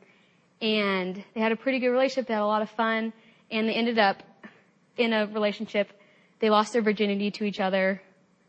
And 0.63 1.23
they 1.35 1.41
had 1.41 1.53
a 1.53 1.57
pretty 1.57 1.81
good 1.81 1.91
relationship. 1.91 2.29
They 2.29 2.33
had 2.33 2.43
a 2.43 2.47
lot 2.47 2.63
of 2.63 2.71
fun. 2.71 3.13
And 3.51 3.69
they 3.69 3.75
ended 3.75 3.99
up 3.99 4.23
in 4.97 5.13
a 5.13 5.27
relationship. 5.27 5.93
They 6.39 6.49
lost 6.49 6.73
their 6.73 6.81
virginity 6.81 7.31
to 7.33 7.45
each 7.45 7.61
other. 7.61 8.01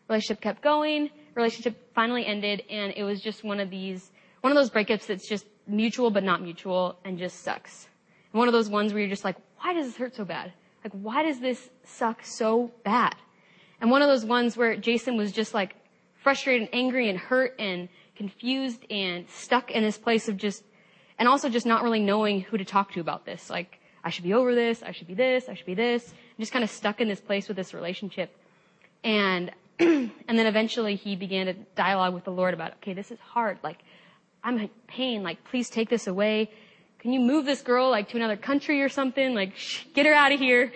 Relationship 0.08 0.40
kept 0.40 0.62
going. 0.62 1.10
Relationship 1.38 1.93
finally 1.93 2.26
ended. 2.26 2.63
And 2.69 2.93
it 2.97 3.04
was 3.04 3.21
just 3.21 3.43
one 3.43 3.60
of 3.60 3.69
these, 3.69 4.12
one 4.41 4.52
of 4.52 4.58
those 4.58 4.69
breakups 4.69 5.06
that's 5.06 5.30
just 5.30 5.45
mutual 5.67 6.10
but 6.10 6.23
not 6.23 6.41
mutual 6.41 6.97
and 7.06 7.17
just 7.17 7.43
sucks. 7.43 7.88
And 8.34 8.39
one 8.39 8.47
of 8.50 8.54
those 8.54 8.69
ones 8.69 8.91
where 8.91 9.02
you're 9.02 9.10
just 9.10 9.23
like, 9.23 9.38
why 9.62 9.73
does 9.73 9.86
this 9.86 9.95
hurt 9.97 10.15
so 10.15 10.26
bad? 10.26 10.52
Like, 10.84 10.93
why 10.93 11.23
does 11.23 11.39
this 11.39 11.69
suck 11.84 12.26
so 12.26 12.71
bad? 12.84 13.15
And 13.80 13.91
one 13.91 14.02
of 14.02 14.08
those 14.08 14.26
ones 14.26 14.58
where 14.58 14.76
Jason 14.76 15.15
was 15.15 15.32
just 15.32 15.54
like 15.54 15.76
frustrated 16.15 16.63
and 16.67 16.69
angry 16.73 17.10
and 17.10 17.17
hurt 17.17 17.56
and 17.60 17.88
confused 18.15 18.86
and 18.89 19.30
stuck 19.30 19.69
in 19.71 19.84
this 19.84 19.97
place 19.97 20.28
of 20.28 20.38
just, 20.38 20.63
and 21.19 21.28
also 21.28 21.50
just 21.50 21.65
not 21.65 21.84
really 21.84 22.00
knowing 22.00 22.41
who 22.41 22.58
to 22.58 22.65
talk 22.65 22.91
to 22.93 23.00
about 23.00 23.26
this. 23.26 23.50
Like, 23.50 23.80
I 24.04 24.10
should 24.10 24.23
be 24.23 24.34
over 24.34 24.56
this, 24.56 24.82
I 24.84 24.91
should 24.91 25.08
be 25.08 25.13
this, 25.13 25.50
I 25.50 25.54
should 25.54 25.65
be 25.65 25.76
this. 25.76 26.13
I'm 26.13 26.41
just 26.41 26.52
kind 26.52 26.63
of 26.63 26.69
stuck 26.69 27.02
in 27.02 27.08
this 27.08 27.21
place 27.21 27.47
with 27.47 27.58
this 27.58 27.73
relationship. 27.73 28.36
And, 29.04 29.52
and 29.80 30.12
then 30.28 30.48
eventually 30.48 30.96
he 30.96 31.16
began 31.16 31.48
a 31.48 31.54
dialogue 31.54 32.13
with 32.13 32.24
the 32.24 32.32
Lord 32.32 32.54
about, 32.54 32.74
okay, 32.76 32.94
this 32.94 33.12
is 33.12 33.20
hard. 33.20 33.60
Like, 33.63 33.78
I'm 34.44 34.58
in 34.58 34.70
pain. 34.88 35.24
Like, 35.24 35.44
please 35.44 35.70
take 35.70 35.90
this 35.90 36.08
away. 36.08 36.50
Can 37.00 37.13
you 37.13 37.20
move 37.20 37.46
this 37.46 37.62
girl 37.62 37.90
like 37.92 38.10
to 38.10 38.18
another 38.18 38.38
country 38.38 38.82
or 38.82 38.90
something? 38.90 39.36
Like, 39.36 39.56
shh, 39.56 39.84
get 39.94 40.06
her 40.06 40.13
out 40.13 40.32
of 40.32 40.40
here. 40.40 40.74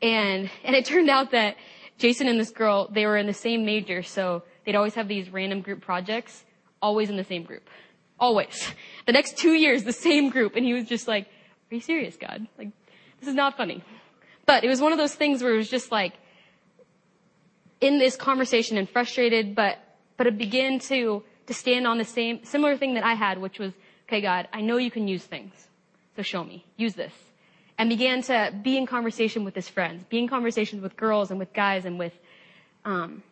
And, 0.00 0.48
and 0.62 0.76
it 0.76 0.84
turned 0.84 1.10
out 1.10 1.32
that 1.32 1.56
Jason 1.98 2.28
and 2.28 2.38
this 2.38 2.50
girl, 2.50 2.88
they 2.92 3.06
were 3.06 3.16
in 3.16 3.26
the 3.26 3.34
same 3.34 3.64
major, 3.64 4.02
so 4.04 4.44
they'd 4.64 4.76
always 4.76 4.94
have 4.94 5.08
these 5.08 5.30
random 5.30 5.60
group 5.60 5.80
projects, 5.80 6.44
always 6.80 7.10
in 7.10 7.16
the 7.16 7.24
same 7.24 7.42
group. 7.42 7.68
Always. 8.20 8.72
The 9.06 9.12
next 9.12 9.36
two 9.36 9.54
years, 9.54 9.84
the 9.84 9.92
same 9.92 10.30
group. 10.30 10.54
And 10.54 10.64
he 10.64 10.74
was 10.74 10.84
just 10.84 11.08
like, 11.08 11.26
are 11.70 11.74
you 11.74 11.80
serious, 11.80 12.16
God? 12.16 12.46
Like, 12.56 12.68
this 13.18 13.28
is 13.28 13.34
not 13.34 13.56
funny. 13.56 13.82
But 14.46 14.64
it 14.64 14.68
was 14.68 14.80
one 14.80 14.92
of 14.92 14.98
those 14.98 15.14
things 15.14 15.42
where 15.42 15.54
it 15.54 15.56
was 15.56 15.68
just 15.68 15.90
like, 15.90 16.14
in 17.80 17.98
this 17.98 18.16
conversation 18.16 18.76
and 18.76 18.88
frustrated, 18.88 19.54
but, 19.54 19.78
but 20.16 20.26
it 20.26 20.36
began 20.36 20.78
to, 20.80 21.22
to 21.46 21.54
stand 21.54 21.86
on 21.86 21.98
the 21.98 22.04
same, 22.04 22.44
similar 22.44 22.76
thing 22.76 22.94
that 22.94 23.04
I 23.04 23.14
had, 23.14 23.38
which 23.38 23.58
was, 23.58 23.72
okay, 24.08 24.20
God, 24.20 24.48
I 24.52 24.60
know 24.60 24.76
you 24.76 24.90
can 24.90 25.06
use 25.08 25.24
things. 25.24 25.52
So 26.16 26.22
show 26.22 26.42
me. 26.42 26.64
Use 26.76 26.94
this 26.94 27.12
and 27.78 27.88
began 27.88 28.22
to 28.22 28.52
be 28.62 28.76
in 28.76 28.86
conversation 28.86 29.44
with 29.44 29.54
his 29.54 29.68
friends, 29.68 30.04
be 30.10 30.18
in 30.18 30.28
conversations 30.28 30.82
with 30.82 30.96
girls 30.96 31.30
and 31.30 31.38
with 31.38 31.52
guys 31.52 31.84
and 31.84 31.98
with, 31.98 32.12
um, 32.84 33.22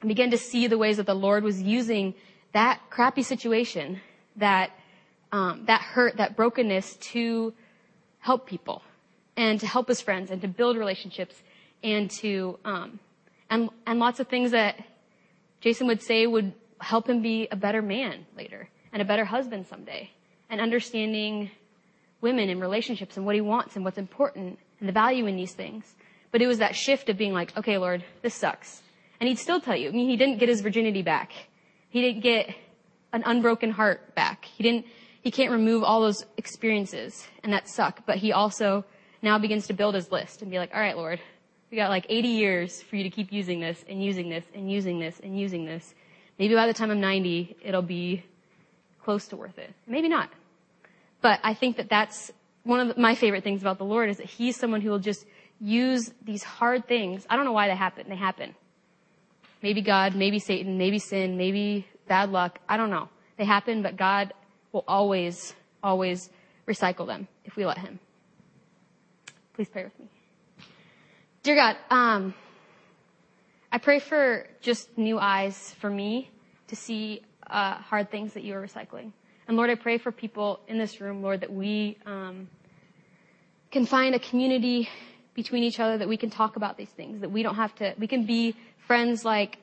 and 0.00 0.08
began 0.08 0.32
to 0.32 0.36
see 0.36 0.66
the 0.66 0.76
ways 0.76 0.96
that 0.96 1.06
the 1.06 1.14
Lord 1.14 1.44
was 1.44 1.62
using 1.62 2.12
that 2.52 2.80
crappy 2.90 3.22
situation, 3.22 4.00
that, 4.36 4.72
um, 5.30 5.64
that 5.66 5.80
hurt, 5.80 6.16
that 6.16 6.36
brokenness 6.36 6.96
to 6.96 7.54
help 8.18 8.46
people 8.46 8.82
and 9.36 9.60
to 9.60 9.66
help 9.66 9.86
his 9.86 10.00
friends 10.00 10.30
and 10.30 10.42
to 10.42 10.48
build 10.48 10.76
relationships 10.76 11.40
and 11.84 12.10
to, 12.10 12.58
um, 12.64 12.98
and, 13.50 13.70
and 13.86 13.98
lots 13.98 14.20
of 14.20 14.28
things 14.28 14.52
that 14.52 14.76
Jason 15.60 15.86
would 15.86 16.02
say 16.02 16.26
would 16.26 16.52
help 16.78 17.08
him 17.08 17.22
be 17.22 17.48
a 17.50 17.56
better 17.56 17.82
man 17.82 18.26
later 18.36 18.68
and 18.92 19.00
a 19.00 19.04
better 19.04 19.24
husband 19.24 19.66
someday 19.66 20.10
and 20.50 20.60
understanding 20.60 21.50
women 22.20 22.48
and 22.48 22.60
relationships 22.60 23.16
and 23.16 23.26
what 23.26 23.34
he 23.34 23.40
wants 23.40 23.76
and 23.76 23.84
what's 23.84 23.98
important 23.98 24.58
and 24.80 24.88
the 24.88 24.92
value 24.92 25.26
in 25.26 25.36
these 25.36 25.52
things. 25.52 25.94
But 26.30 26.42
it 26.42 26.46
was 26.46 26.58
that 26.58 26.74
shift 26.74 27.08
of 27.08 27.16
being 27.16 27.32
like, 27.32 27.56
okay, 27.56 27.78
Lord, 27.78 28.04
this 28.22 28.34
sucks. 28.34 28.82
And 29.20 29.28
he'd 29.28 29.38
still 29.38 29.60
tell 29.60 29.76
you. 29.76 29.88
I 29.88 29.92
mean, 29.92 30.08
he 30.08 30.16
didn't 30.16 30.38
get 30.38 30.48
his 30.48 30.60
virginity 30.60 31.02
back. 31.02 31.32
He 31.88 32.02
didn't 32.02 32.22
get 32.22 32.54
an 33.12 33.22
unbroken 33.24 33.70
heart 33.70 34.14
back. 34.14 34.44
He 34.44 34.62
didn't, 34.62 34.86
he 35.22 35.30
can't 35.30 35.52
remove 35.52 35.84
all 35.84 36.00
those 36.00 36.26
experiences 36.36 37.26
and 37.42 37.52
that 37.52 37.68
suck. 37.68 38.04
But 38.06 38.18
he 38.18 38.32
also 38.32 38.84
now 39.22 39.38
begins 39.38 39.66
to 39.68 39.72
build 39.72 39.94
his 39.94 40.10
list 40.10 40.42
and 40.42 40.50
be 40.50 40.58
like, 40.58 40.74
all 40.74 40.80
right, 40.80 40.96
Lord, 40.96 41.20
we 41.74 41.78
got 41.78 41.90
like 41.90 42.06
80 42.08 42.28
years 42.28 42.82
for 42.82 42.94
you 42.94 43.02
to 43.02 43.10
keep 43.10 43.32
using 43.32 43.58
this 43.58 43.84
and 43.88 44.00
using 44.00 44.28
this 44.28 44.44
and 44.54 44.70
using 44.70 45.00
this 45.00 45.18
and 45.18 45.36
using 45.36 45.64
this. 45.64 45.92
Maybe 46.38 46.54
by 46.54 46.68
the 46.68 46.72
time 46.72 46.92
I'm 46.92 47.00
90, 47.00 47.56
it'll 47.64 47.82
be 47.82 48.22
close 49.02 49.26
to 49.28 49.36
worth 49.36 49.58
it. 49.58 49.74
Maybe 49.84 50.08
not. 50.08 50.30
But 51.20 51.40
I 51.42 51.52
think 51.52 51.76
that 51.78 51.88
that's 51.88 52.30
one 52.62 52.78
of 52.78 52.96
my 52.96 53.16
favorite 53.16 53.42
things 53.42 53.60
about 53.60 53.78
the 53.78 53.84
Lord 53.84 54.08
is 54.08 54.18
that 54.18 54.26
He's 54.26 54.56
someone 54.56 54.82
who 54.82 54.90
will 54.90 55.00
just 55.00 55.26
use 55.60 56.12
these 56.24 56.44
hard 56.44 56.86
things. 56.86 57.26
I 57.28 57.34
don't 57.34 57.44
know 57.44 57.50
why 57.50 57.66
they 57.66 57.74
happen. 57.74 58.08
They 58.08 58.14
happen. 58.14 58.54
Maybe 59.60 59.82
God, 59.82 60.14
maybe 60.14 60.38
Satan, 60.38 60.78
maybe 60.78 61.00
sin, 61.00 61.36
maybe 61.36 61.88
bad 62.06 62.30
luck. 62.30 62.60
I 62.68 62.76
don't 62.76 62.90
know. 62.90 63.08
They 63.36 63.46
happen, 63.46 63.82
but 63.82 63.96
God 63.96 64.32
will 64.70 64.84
always, 64.86 65.54
always 65.82 66.30
recycle 66.68 67.08
them 67.08 67.26
if 67.44 67.56
we 67.56 67.66
let 67.66 67.78
Him. 67.78 67.98
Please 69.54 69.68
pray 69.68 69.82
with 69.82 69.98
me. 69.98 70.06
Dear 71.44 71.56
God, 71.56 71.76
um, 71.90 72.34
I 73.70 73.76
pray 73.76 73.98
for 73.98 74.46
just 74.62 74.96
new 74.96 75.18
eyes 75.18 75.74
for 75.78 75.90
me 75.90 76.30
to 76.68 76.74
see 76.74 77.20
uh, 77.46 77.74
hard 77.74 78.10
things 78.10 78.32
that 78.32 78.44
you 78.44 78.54
are 78.54 78.66
recycling. 78.66 79.12
And 79.46 79.54
Lord, 79.54 79.68
I 79.68 79.74
pray 79.74 79.98
for 79.98 80.10
people 80.10 80.60
in 80.68 80.78
this 80.78 81.02
room, 81.02 81.22
Lord, 81.22 81.42
that 81.42 81.52
we 81.52 81.98
um, 82.06 82.48
can 83.70 83.84
find 83.84 84.14
a 84.14 84.18
community 84.18 84.88
between 85.34 85.64
each 85.64 85.80
other 85.80 85.98
that 85.98 86.08
we 86.08 86.16
can 86.16 86.30
talk 86.30 86.56
about 86.56 86.78
these 86.78 86.88
things, 86.88 87.20
that 87.20 87.30
we 87.30 87.42
don't 87.42 87.56
have 87.56 87.74
to, 87.74 87.92
we 87.98 88.06
can 88.06 88.24
be 88.24 88.56
friends 88.86 89.22
like 89.22 89.58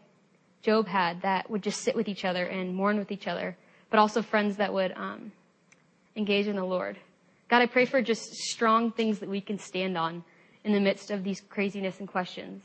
Job 0.61 0.87
had 0.87 1.23
that 1.23 1.49
would 1.49 1.63
just 1.63 1.81
sit 1.81 1.95
with 1.95 2.07
each 2.07 2.25
other 2.25 2.45
and 2.45 2.75
mourn 2.75 2.99
with 2.99 3.11
each 3.11 3.25
other, 3.25 3.57
but 3.89 3.97
also 3.97 4.21
friends 4.21 4.57
that 4.57 4.71
would 4.71 4.91
um, 4.95 5.31
engage 6.15 6.45
in 6.45 6.57
the 6.57 6.63
Lord. 6.63 6.99
God, 7.49 7.63
I 7.63 7.65
pray 7.65 7.85
for 7.85 8.03
just 8.03 8.35
strong 8.35 8.91
things 8.91 9.17
that 9.17 9.29
we 9.29 9.41
can 9.41 9.57
stand 9.57 9.97
on 9.97 10.23
in 10.63 10.73
the 10.73 10.79
midst 10.79 11.11
of 11.11 11.23
these 11.23 11.41
craziness 11.49 11.99
and 11.99 12.07
questions. 12.07 12.63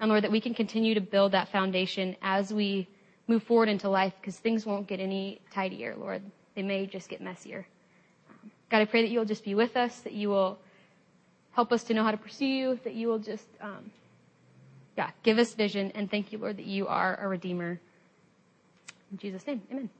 And 0.00 0.10
Lord, 0.10 0.24
that 0.24 0.30
we 0.30 0.40
can 0.40 0.54
continue 0.54 0.94
to 0.94 1.00
build 1.00 1.32
that 1.32 1.48
foundation 1.48 2.16
as 2.22 2.52
we 2.52 2.88
move 3.28 3.42
forward 3.42 3.68
into 3.68 3.88
life 3.88 4.12
because 4.20 4.36
things 4.36 4.66
won't 4.66 4.86
get 4.86 5.00
any 5.00 5.40
tidier, 5.50 5.94
Lord 5.98 6.22
they 6.56 6.62
may 6.62 6.86
just 6.86 7.08
get 7.08 7.20
messier. 7.20 7.64
God, 8.68 8.80
I 8.80 8.84
pray 8.86 9.02
that 9.02 9.10
you'll 9.10 9.26
just 9.26 9.44
be 9.44 9.54
with 9.54 9.76
us, 9.76 10.00
that 10.00 10.14
you 10.14 10.28
will 10.28 10.58
help 11.52 11.70
us 11.70 11.84
to 11.84 11.94
know 11.94 12.02
how 12.02 12.10
to 12.10 12.16
pursue 12.16 12.46
you, 12.46 12.80
that 12.82 12.94
you 12.94 13.06
will 13.06 13.20
just, 13.20 13.46
um, 13.60 13.92
yeah, 14.96 15.10
give 15.22 15.38
us 15.38 15.54
vision. 15.54 15.92
And 15.94 16.10
thank 16.10 16.32
you, 16.32 16.38
Lord, 16.38 16.56
that 16.56 16.66
you 16.66 16.88
are 16.88 17.16
a 17.22 17.28
redeemer. 17.28 17.78
In 19.12 19.18
Jesus' 19.18 19.46
name, 19.46 19.62
amen. 19.70 19.90